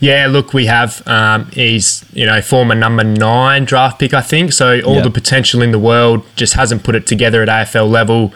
Yeah, 0.00 0.28
look, 0.28 0.54
we 0.54 0.66
have. 0.66 1.06
Um, 1.08 1.50
he's 1.52 2.04
you 2.12 2.24
know 2.24 2.40
former 2.40 2.74
number 2.74 3.02
nine 3.04 3.64
draft 3.64 3.98
pick, 3.98 4.14
I 4.14 4.20
think. 4.20 4.52
So 4.52 4.80
all 4.82 4.96
Yep. 4.96 5.04
the 5.04 5.10
potential 5.10 5.60
in 5.62 5.72
the 5.72 5.78
world 5.78 6.24
just 6.36 6.54
hasn't 6.54 6.84
put 6.84 6.94
it 6.94 7.06
together 7.06 7.42
at 7.42 7.48
AFL 7.48 7.88
level. 7.90 8.32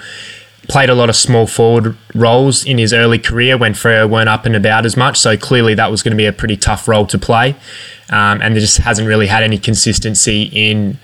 Played 0.69 0.91
a 0.91 0.95
lot 0.95 1.09
of 1.09 1.17
small 1.17 1.47
forward 1.47 1.97
roles 2.15 2.65
in 2.65 2.79
his 2.79 2.93
early 2.93 3.19
career 3.19 3.57
when 3.57 3.75
Freo 3.75 4.09
weren't 4.09 4.29
up 4.29 4.47
and 4.47 4.55
about 4.57 4.87
as 4.87 4.97
much. 4.97 5.19
So 5.19 5.37
clearly 5.37 5.75
that 5.75 5.91
was 5.91 6.03
going 6.03 6.13
to 6.13 6.17
be 6.17 6.25
a 6.27 6.33
pretty 6.33 6.57
tough 6.57 6.87
role 6.89 7.07
to 7.07 7.19
play, 7.19 7.57
um, 8.11 8.41
and 8.41 8.55
there 8.55 8.61
just 8.61 8.79
hasn't 8.79 9.07
really 9.09 9.27
had 9.29 9.43
any 9.43 9.59
consistency 9.59 10.43
in 10.53 10.99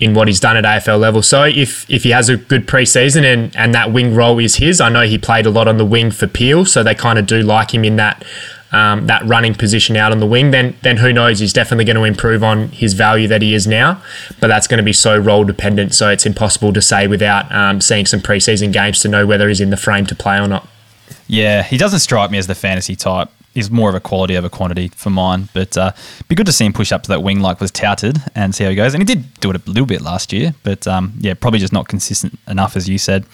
in 0.00 0.12
what 0.12 0.26
he's 0.26 0.40
done 0.40 0.56
at 0.56 0.64
AFL 0.64 0.98
level. 0.98 1.22
So 1.22 1.44
if 1.44 1.88
if 1.88 2.02
he 2.02 2.10
has 2.10 2.28
a 2.28 2.36
good 2.36 2.66
preseason 2.66 3.24
and 3.24 3.54
and 3.56 3.72
that 3.74 3.90
wing 3.92 4.14
role 4.14 4.38
is 4.38 4.56
his, 4.56 4.80
I 4.82 4.88
know 4.90 5.02
he 5.02 5.16
played 5.16 5.46
a 5.46 5.50
lot 5.50 5.66
on 5.68 5.78
the 5.78 5.84
wing 5.86 6.10
for 6.10 6.26
Peel, 6.26 6.66
so 6.66 6.82
they 6.82 6.94
kind 6.94 7.18
of 7.18 7.26
do 7.26 7.42
like 7.42 7.72
him 7.72 7.84
in 7.84 7.96
that 7.96 8.22
um, 8.74 9.06
that 9.06 9.24
running 9.24 9.54
position 9.54 9.96
out 9.96 10.12
on 10.12 10.20
the 10.20 10.26
wing, 10.26 10.50
then 10.50 10.76
then 10.82 10.96
who 10.96 11.12
knows? 11.12 11.38
He's 11.38 11.52
definitely 11.52 11.84
going 11.84 11.96
to 11.96 12.04
improve 12.04 12.42
on 12.42 12.68
his 12.68 12.92
value 12.94 13.28
that 13.28 13.40
he 13.40 13.54
is 13.54 13.66
now, 13.66 14.02
but 14.40 14.48
that's 14.48 14.66
going 14.66 14.78
to 14.78 14.84
be 14.84 14.92
so 14.92 15.16
role 15.16 15.44
dependent. 15.44 15.94
So 15.94 16.10
it's 16.10 16.26
impossible 16.26 16.72
to 16.72 16.82
say 16.82 17.06
without 17.06 17.50
um, 17.52 17.80
seeing 17.80 18.06
some 18.06 18.20
preseason 18.20 18.72
games 18.72 19.00
to 19.00 19.08
know 19.08 19.26
whether 19.26 19.48
he's 19.48 19.60
in 19.60 19.70
the 19.70 19.76
frame 19.76 20.06
to 20.06 20.14
play 20.14 20.38
or 20.38 20.48
not. 20.48 20.68
Yeah, 21.26 21.62
he 21.62 21.78
doesn't 21.78 22.00
strike 22.00 22.30
me 22.30 22.38
as 22.38 22.46
the 22.46 22.54
fantasy 22.54 22.96
type. 22.96 23.30
He's 23.54 23.70
more 23.70 23.88
of 23.88 23.94
a 23.94 24.00
quality 24.00 24.36
over 24.36 24.48
quantity 24.48 24.88
for 24.88 25.10
mine. 25.10 25.48
But 25.54 25.76
uh, 25.76 25.92
be 26.28 26.34
good 26.34 26.46
to 26.46 26.52
see 26.52 26.64
him 26.64 26.72
push 26.72 26.90
up 26.92 27.04
to 27.04 27.08
that 27.08 27.22
wing 27.22 27.40
like 27.40 27.60
was 27.60 27.70
touted 27.70 28.18
and 28.34 28.54
see 28.54 28.64
how 28.64 28.70
he 28.70 28.76
goes. 28.76 28.94
And 28.94 29.00
he 29.00 29.04
did 29.04 29.32
do 29.40 29.50
it 29.50 29.66
a 29.66 29.70
little 29.70 29.86
bit 29.86 30.00
last 30.00 30.32
year, 30.32 30.54
but 30.64 30.86
um, 30.86 31.14
yeah, 31.20 31.34
probably 31.34 31.60
just 31.60 31.72
not 31.72 31.88
consistent 31.88 32.38
enough, 32.48 32.76
as 32.76 32.88
you 32.88 32.98
said. 32.98 33.24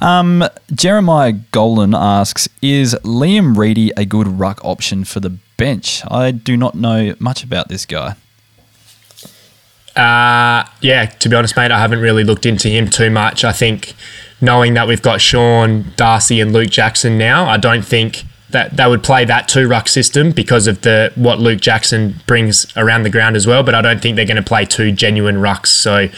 Um, 0.00 0.44
Jeremiah 0.72 1.32
Golan 1.32 1.94
asks 1.94 2.48
Is 2.62 2.94
Liam 3.02 3.56
Reidy 3.56 3.92
a 3.96 4.04
good 4.04 4.26
ruck 4.26 4.64
option 4.64 5.04
for 5.04 5.20
the 5.20 5.30
bench? 5.56 6.02
I 6.10 6.30
do 6.30 6.56
not 6.56 6.74
know 6.74 7.14
much 7.18 7.44
about 7.44 7.68
this 7.68 7.84
guy. 7.84 8.16
Uh, 9.94 10.68
yeah, 10.82 11.06
to 11.06 11.28
be 11.28 11.36
honest, 11.36 11.56
mate, 11.56 11.70
I 11.70 11.78
haven't 11.78 12.00
really 12.00 12.22
looked 12.22 12.44
into 12.44 12.68
him 12.68 12.90
too 12.90 13.10
much. 13.10 13.44
I 13.44 13.52
think 13.52 13.94
knowing 14.42 14.74
that 14.74 14.86
we've 14.86 15.00
got 15.00 15.22
Sean, 15.22 15.86
Darcy, 15.96 16.40
and 16.40 16.52
Luke 16.52 16.70
Jackson 16.70 17.16
now, 17.16 17.46
I 17.46 17.56
don't 17.56 17.82
think 17.84 18.24
that 18.50 18.76
they 18.76 18.86
would 18.86 19.02
play 19.02 19.24
that 19.24 19.48
two 19.48 19.66
ruck 19.66 19.88
system 19.88 20.30
because 20.30 20.66
of 20.66 20.82
the 20.82 21.12
what 21.16 21.40
Luke 21.40 21.60
Jackson 21.60 22.14
brings 22.26 22.66
around 22.76 23.02
the 23.02 23.10
ground 23.10 23.34
as 23.34 23.46
well. 23.46 23.62
But 23.62 23.74
I 23.74 23.82
don't 23.82 24.00
think 24.00 24.16
they're 24.16 24.24
going 24.24 24.36
to 24.36 24.42
play 24.42 24.64
two 24.64 24.92
genuine 24.92 25.36
rucks. 25.36 25.66
So 25.66 26.08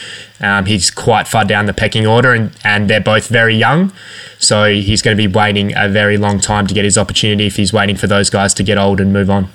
um, 0.40 0.66
he's 0.66 0.90
quite 0.90 1.26
far 1.26 1.44
down 1.44 1.66
the 1.66 1.72
pecking 1.72 2.06
order, 2.06 2.34
and, 2.34 2.52
and 2.64 2.88
they're 2.88 3.00
both 3.00 3.28
very 3.28 3.56
young. 3.56 3.92
So 4.38 4.70
he's 4.70 5.02
going 5.02 5.16
to 5.16 5.28
be 5.28 5.32
waiting 5.32 5.72
a 5.76 5.88
very 5.88 6.16
long 6.16 6.38
time 6.38 6.66
to 6.66 6.74
get 6.74 6.84
his 6.84 6.98
opportunity 6.98 7.46
if 7.46 7.56
he's 7.56 7.72
waiting 7.72 7.96
for 7.96 8.06
those 8.06 8.30
guys 8.30 8.54
to 8.54 8.62
get 8.62 8.78
old 8.78 9.00
and 9.00 9.12
move 9.12 9.30
on. 9.30 9.48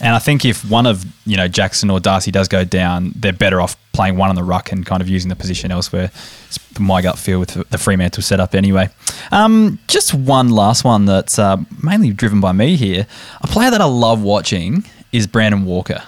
And 0.00 0.14
I 0.14 0.18
think 0.18 0.44
if 0.44 0.68
one 0.68 0.86
of 0.86 1.04
you 1.26 1.36
know 1.36 1.48
Jackson 1.48 1.90
or 1.90 2.00
Darcy 2.00 2.30
does 2.30 2.48
go 2.48 2.64
down, 2.64 3.12
they're 3.14 3.32
better 3.32 3.60
off 3.60 3.76
playing 3.92 4.16
one 4.16 4.30
on 4.30 4.36
the 4.36 4.42
ruck 4.42 4.72
and 4.72 4.86
kind 4.86 5.02
of 5.02 5.08
using 5.08 5.28
the 5.28 5.36
position 5.36 5.70
elsewhere. 5.70 6.10
It's 6.46 6.58
my 6.78 7.02
gut 7.02 7.18
feel 7.18 7.38
with 7.38 7.68
the 7.70 7.78
Fremantle 7.78 8.22
setup 8.22 8.54
anyway. 8.54 8.88
Um, 9.30 9.78
just 9.88 10.14
one 10.14 10.48
last 10.48 10.84
one 10.84 11.04
that's 11.04 11.38
uh, 11.38 11.58
mainly 11.82 12.12
driven 12.12 12.40
by 12.40 12.52
me 12.52 12.76
here. 12.76 13.06
A 13.42 13.46
player 13.46 13.70
that 13.70 13.80
I 13.80 13.84
love 13.84 14.22
watching 14.22 14.84
is 15.12 15.26
Brandon 15.26 15.64
Walker. 15.64 16.02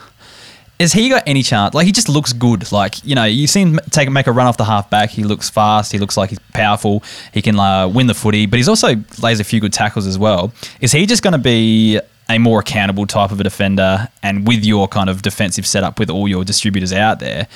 Has 0.80 0.92
he 0.92 1.10
got 1.10 1.22
any 1.26 1.42
chance? 1.42 1.74
Like 1.74 1.86
he 1.86 1.92
just 1.92 2.08
looks 2.08 2.32
good. 2.32 2.72
Like 2.72 3.04
you 3.04 3.14
know, 3.14 3.24
you 3.24 3.46
see 3.46 3.60
him 3.60 3.78
take 3.90 4.10
make 4.10 4.26
a 4.26 4.32
run 4.32 4.46
off 4.46 4.56
the 4.56 4.64
half 4.64 4.88
back. 4.88 5.10
He 5.10 5.22
looks 5.22 5.50
fast. 5.50 5.92
He 5.92 5.98
looks 5.98 6.16
like 6.16 6.30
he's 6.30 6.40
powerful. 6.54 7.04
He 7.32 7.42
can 7.42 7.58
uh, 7.58 7.88
win 7.88 8.06
the 8.06 8.14
footy, 8.14 8.46
but 8.46 8.56
he's 8.56 8.68
also 8.68 8.94
lays 9.22 9.38
a 9.38 9.44
few 9.44 9.60
good 9.60 9.72
tackles 9.72 10.06
as 10.06 10.18
well. 10.18 10.52
Is 10.80 10.92
he 10.92 11.06
just 11.06 11.22
going 11.22 11.32
to 11.32 11.38
be 11.38 12.00
a 12.28 12.38
more 12.38 12.60
accountable 12.60 13.06
type 13.06 13.30
of 13.30 13.40
a 13.40 13.44
defender? 13.44 14.08
And 14.22 14.46
with 14.46 14.64
your 14.64 14.88
kind 14.88 15.10
of 15.10 15.22
defensive 15.22 15.66
setup, 15.66 15.98
with 15.98 16.10
all 16.10 16.28
your 16.28 16.44
distributors 16.44 16.92
out 16.92 17.20
there, 17.20 17.48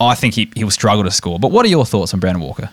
I 0.00 0.14
think 0.14 0.34
he 0.34 0.50
he'll 0.54 0.70
struggle 0.70 1.04
to 1.04 1.10
score. 1.10 1.38
But 1.38 1.50
what 1.50 1.64
are 1.64 1.68
your 1.68 1.86
thoughts 1.86 2.14
on 2.14 2.20
Brandon 2.20 2.42
Walker? 2.42 2.70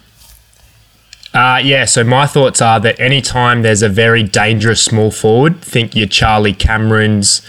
Uh, 1.34 1.62
yeah, 1.64 1.86
so 1.86 2.04
my 2.04 2.28
thoughts 2.28 2.62
are 2.62 2.80
that 2.82 3.00
anytime 3.00 3.62
there's 3.62 3.82
a 3.82 3.90
very 3.90 4.22
dangerous 4.22 4.84
small 4.84 5.12
forward, 5.12 5.62
think 5.62 5.96
your 5.96 6.08
Charlie 6.08 6.54
Camerons, 6.54 7.42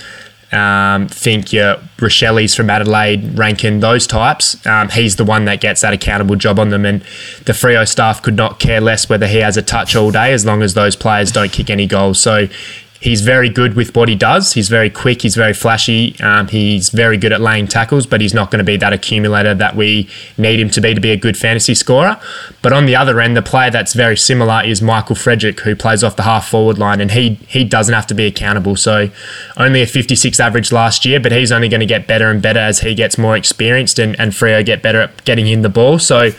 um, 0.52 1.08
think 1.08 1.52
your 1.52 1.78
Rochelle's 1.98 2.54
from 2.54 2.70
Adelaide, 2.70 3.36
Rankine, 3.36 3.80
those 3.80 4.06
types, 4.06 4.64
um, 4.66 4.90
he's 4.90 5.16
the 5.16 5.24
one 5.24 5.46
that 5.46 5.60
gets 5.60 5.80
that 5.80 5.92
accountable 5.92 6.36
job 6.36 6.60
on 6.60 6.68
them. 6.68 6.86
And 6.86 7.00
the 7.44 7.52
Freo 7.52 7.88
staff 7.88 8.22
could 8.22 8.36
not 8.36 8.60
care 8.60 8.80
less 8.80 9.08
whether 9.08 9.26
he 9.26 9.38
has 9.38 9.56
a 9.56 9.62
touch 9.62 9.96
all 9.96 10.12
day 10.12 10.32
as 10.32 10.46
long 10.46 10.62
as 10.62 10.74
those 10.74 10.94
players 10.94 11.32
don't 11.32 11.50
kick 11.50 11.68
any 11.68 11.88
goals. 11.88 12.20
So 12.20 12.46
he's 13.02 13.20
very 13.20 13.48
good 13.48 13.74
with 13.74 13.96
what 13.96 14.08
he 14.08 14.14
does. 14.14 14.52
He's 14.52 14.68
very 14.68 14.88
quick. 14.88 15.22
He's 15.22 15.34
very 15.34 15.52
flashy. 15.52 16.14
Um, 16.22 16.46
he's 16.46 16.90
very 16.90 17.16
good 17.16 17.32
at 17.32 17.40
laying 17.40 17.66
tackles, 17.66 18.06
but 18.06 18.20
he's 18.20 18.32
not 18.32 18.52
going 18.52 18.58
to 18.58 18.64
be 18.64 18.76
that 18.76 18.92
accumulator 18.92 19.54
that 19.54 19.74
we 19.74 20.08
need 20.38 20.60
him 20.60 20.70
to 20.70 20.80
be 20.80 20.94
to 20.94 21.00
be 21.00 21.10
a 21.10 21.16
good 21.16 21.36
fantasy 21.36 21.74
scorer. 21.74 22.20
But 22.62 22.72
on 22.72 22.86
the 22.86 22.94
other 22.94 23.20
end, 23.20 23.36
the 23.36 23.42
player 23.42 23.70
that's 23.70 23.92
very 23.92 24.16
similar 24.16 24.62
is 24.64 24.80
Michael 24.80 25.16
Frederick, 25.16 25.60
who 25.60 25.74
plays 25.74 26.04
off 26.04 26.14
the 26.14 26.22
half 26.22 26.48
forward 26.48 26.78
line, 26.78 27.00
and 27.00 27.10
he 27.10 27.34
he 27.48 27.64
doesn't 27.64 27.92
have 27.92 28.06
to 28.06 28.14
be 28.14 28.26
accountable. 28.26 28.76
So 28.76 29.10
only 29.56 29.82
a 29.82 29.86
56 29.86 30.38
average 30.38 30.70
last 30.70 31.04
year, 31.04 31.18
but 31.18 31.32
he's 31.32 31.50
only 31.50 31.68
going 31.68 31.80
to 31.80 31.86
get 31.86 32.06
better 32.06 32.30
and 32.30 32.40
better 32.40 32.60
as 32.60 32.80
he 32.80 32.94
gets 32.94 33.18
more 33.18 33.36
experienced 33.36 33.98
and, 33.98 34.18
and 34.20 34.30
Freo 34.32 34.64
get 34.64 34.80
better 34.80 35.00
at 35.00 35.24
getting 35.24 35.48
in 35.48 35.62
the 35.62 35.68
ball. 35.68 35.98
So 35.98 36.30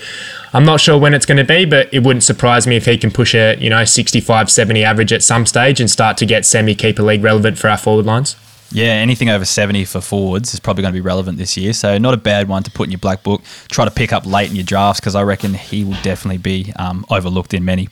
I'm 0.54 0.66
not 0.66 0.80
sure 0.80 0.98
when 0.98 1.16
it's 1.16 1.26
going 1.26 1.40
to 1.40 1.44
be, 1.44 1.66
but 1.66 1.92
it 1.92 2.04
wouldn't 2.04 2.24
surprise 2.24 2.68
me 2.68 2.76
if 2.76 2.86
he 2.86 2.98
can 2.98 3.10
push 3.10 3.34
a 3.34 3.58
you 3.60 3.70
know 3.70 3.84
65, 3.84 4.52
70 4.52 4.84
average 4.84 5.12
at 5.12 5.24
some 5.24 5.46
stage 5.46 5.80
and 5.80 5.90
start 5.90 6.18
to 6.18 6.26
get 6.26 6.46
semi 6.46 6.76
keeper 6.76 7.04
league 7.04 7.24
relevant 7.24 7.58
for 7.58 7.70
our 7.70 7.78
forward 7.78 8.06
lines. 8.06 8.36
Yeah, 8.74 8.88
anything 8.88 9.30
over 9.30 9.46
70 9.46 9.86
for 9.86 10.02
forwards 10.02 10.56
is 10.56 10.60
probably 10.60 10.82
going 10.82 10.94
to 10.94 10.98
be 10.98 11.02
relevant 11.02 11.38
this 11.38 11.56
year. 11.56 11.74
So, 11.74 12.00
not 12.00 12.16
a 12.16 12.18
bad 12.18 12.48
one 12.48 12.64
to 12.64 12.72
put 12.72 12.86
in 12.86 12.92
your 12.92 13.00
black 13.00 13.22
book. 13.22 13.44
Try 13.70 13.86
to 13.86 13.92
pick 13.92 14.12
up 14.12 14.26
late 14.26 14.50
in 14.50 14.56
your 14.56 14.66
drafts 14.66 15.00
because 15.00 15.14
I 15.14 15.22
reckon 15.22 15.54
he 15.54 15.84
will 15.84 15.98
definitely 16.02 16.40
be 16.40 16.74
um, 16.78 17.06
overlooked 17.12 17.54
in 17.54 17.64
many. 17.64 17.90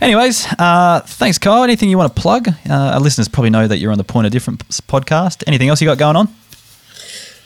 Anyways, 0.00 0.46
uh, 0.56 1.00
thanks, 1.00 1.36
Kyle. 1.38 1.64
Anything 1.64 1.90
you 1.90 1.98
want 1.98 2.14
to 2.14 2.20
plug? 2.22 2.48
Uh, 2.48 2.52
our 2.72 3.00
listeners 3.00 3.26
probably 3.26 3.50
know 3.50 3.66
that 3.66 3.78
you're 3.78 3.90
on 3.90 3.98
the 3.98 4.04
Point 4.04 4.26
of 4.26 4.32
Different 4.32 4.64
podcast. 4.86 5.42
Anything 5.48 5.68
else 5.68 5.80
you 5.80 5.88
got 5.88 5.98
going 5.98 6.14
on? 6.14 6.28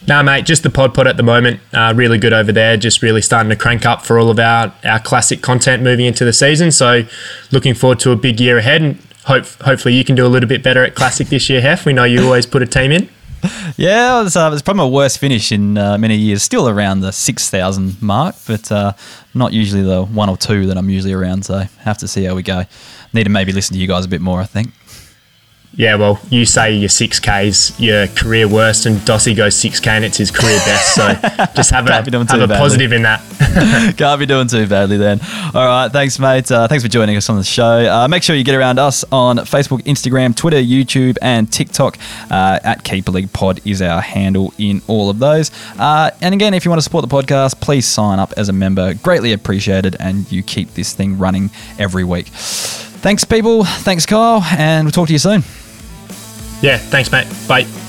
No, 0.07 0.23
mate, 0.23 0.45
just 0.45 0.63
the 0.63 0.71
pod 0.71 0.93
pod 0.93 1.07
at 1.07 1.17
the 1.17 1.23
moment. 1.23 1.61
Uh, 1.73 1.93
really 1.97 2.19
good 2.19 2.33
over 2.33 2.53
there. 2.53 2.77
Just 2.77 3.01
really 3.03 3.23
starting 3.23 3.49
to 3.51 3.57
crank 3.57 3.87
up 3.87 4.05
for 4.05 4.19
all 4.19 4.29
of 4.29 4.39
our, 4.39 4.73
our 4.85 5.01
classic 5.01 5.41
content 5.41 5.83
moving 5.83 6.05
into 6.05 6.25
the 6.25 6.33
season. 6.33 6.71
So, 6.71 7.05
looking 7.51 7.75
forward 7.75 8.01
to 8.01 8.11
a 8.11 8.17
big 8.17 8.39
year 8.39 8.59
ahead. 8.59 8.83
And 8.83 8.99
hope, 9.25 9.47
hopefully, 9.63 9.95
you 9.95 10.05
can 10.05 10.15
do 10.15 10.27
a 10.27 10.29
little 10.29 10.49
bit 10.49 10.63
better 10.63 10.85
at 10.85 10.95
classic 10.95 11.29
this 11.29 11.49
year, 11.49 11.63
Heff. 11.63 11.87
We 11.87 11.95
know 11.95 12.05
you 12.05 12.23
always 12.23 12.45
put 12.45 12.63
a 12.63 12.67
team 12.67 12.93
in. 12.93 13.09
Yeah, 13.77 14.21
it 14.21 14.25
was, 14.25 14.37
uh, 14.37 14.51
it 14.55 14.65
probably 14.65 14.85
my 14.85 14.89
worst 14.89 15.19
finish 15.19 15.51
in 15.53 15.77
uh, 15.77 15.99
many 15.99 16.17
years. 16.17 16.43
Still 16.43 16.69
around 16.69 17.01
the 17.01 17.13
6,000 17.13 18.01
mark, 18.01 18.37
but 18.47 18.71
uh, 18.71 18.93
not 19.35 19.53
usually 19.53 19.83
the 19.83 20.05
one 20.05 20.31
or 20.31 20.37
two 20.37 20.67
that 20.67 20.79
I'm 20.79 20.89
usually 20.89 21.13
around. 21.13 21.45
So, 21.45 21.59
have 21.81 21.99
to 21.99 22.09
see 22.09 22.25
how 22.25 22.35
we 22.35 22.43
go. 22.43 22.63
Need 23.13 23.25
to 23.25 23.31
maybe 23.31 23.53
listen 23.53 23.75
to 23.75 23.81
you 23.81 23.89
guys 23.89 24.05
a 24.05 24.09
bit 24.09 24.21
more, 24.21 24.41
I 24.41 24.45
think. 24.45 24.71
Yeah, 25.77 25.97
well, 25.97 26.21
you 26.31 26.47
say 26.47 26.73
your 26.75 26.89
six 26.89 27.19
Ks, 27.19 27.79
your 27.81 28.07
career 28.09 28.47
worst, 28.47 28.87
and 28.87 28.99
Dossie 28.99 29.37
goes 29.37 29.57
six 29.57 29.81
K 29.81 29.91
and 29.91 30.05
it's 30.05 30.17
his 30.17 30.31
career 30.31 30.59
best. 30.65 30.95
So 30.95 31.13
just 31.57 31.71
have 31.71 31.89
a 31.89 31.93
have 31.93 32.07
a 32.09 32.47
positive 32.49 32.93
in 32.93 33.03
that. 33.03 33.95
Can't 33.97 34.21
be 34.21 34.27
doing 34.27 34.47
too 34.47 34.69
badly 34.69 34.99
then. 34.99 35.21
All 35.53 35.67
right, 35.67 35.89
thanks, 35.91 36.19
mate. 36.21 36.51
Uh, 36.51 36.69
thanks 36.69 36.85
for 36.85 36.89
joining 36.89 37.17
us 37.17 37.29
on 37.29 37.37
the 37.37 37.45
show. 37.45 37.91
Uh, 37.91 38.07
make 38.07 38.23
sure 38.23 38.37
you 38.37 38.45
get 38.45 38.55
around 38.55 38.79
us 38.79 39.05
on 39.11 39.39
Facebook, 39.39 39.83
Instagram, 39.83 40.37
Twitter, 40.37 40.59
YouTube, 40.59 41.19
and 41.21 41.53
TikTok. 41.53 41.99
Uh, 42.31 42.61
at 42.63 42.85
Keeper 42.85 43.11
League 43.11 43.33
Pod 43.33 43.61
is 43.65 43.83
our 43.83 44.01
handle 44.01 44.55
in 44.59 44.81
all 44.87 45.11
of 45.11 45.19
those. 45.19 45.51
Uh, 45.79 46.11
and 46.21 46.35
again, 46.35 46.55
if 46.55 46.65
you 46.65 46.71
want 46.71 46.79
to 46.79 46.85
support 46.85 47.09
the 47.09 47.15
podcast, 47.15 47.61
please 47.61 47.87
sign 47.87 48.21
up 48.21 48.33
as 48.37 48.49
a 48.49 48.53
member. 48.53 48.95
Greatly 48.95 49.33
appreciated, 49.33 49.97
and 49.99 50.31
you 50.31 50.43
keep 50.43 50.75
this 50.75 50.95
thing 50.95 51.19
running 51.19 51.51
every 51.81 52.05
week. 52.05 52.29
Thanks, 52.29 53.25
people. 53.25 53.65
Thanks, 53.65 54.07
Kyle, 54.07 54.43
and 54.57 54.87
we'll 54.87 54.93
talk 54.93 55.09
to 55.09 55.13
you 55.13 55.19
soon. 55.19 55.43
Yeah, 56.65 56.79
thanks, 56.79 57.13
mate. 57.13 57.27
Bye. 57.47 57.84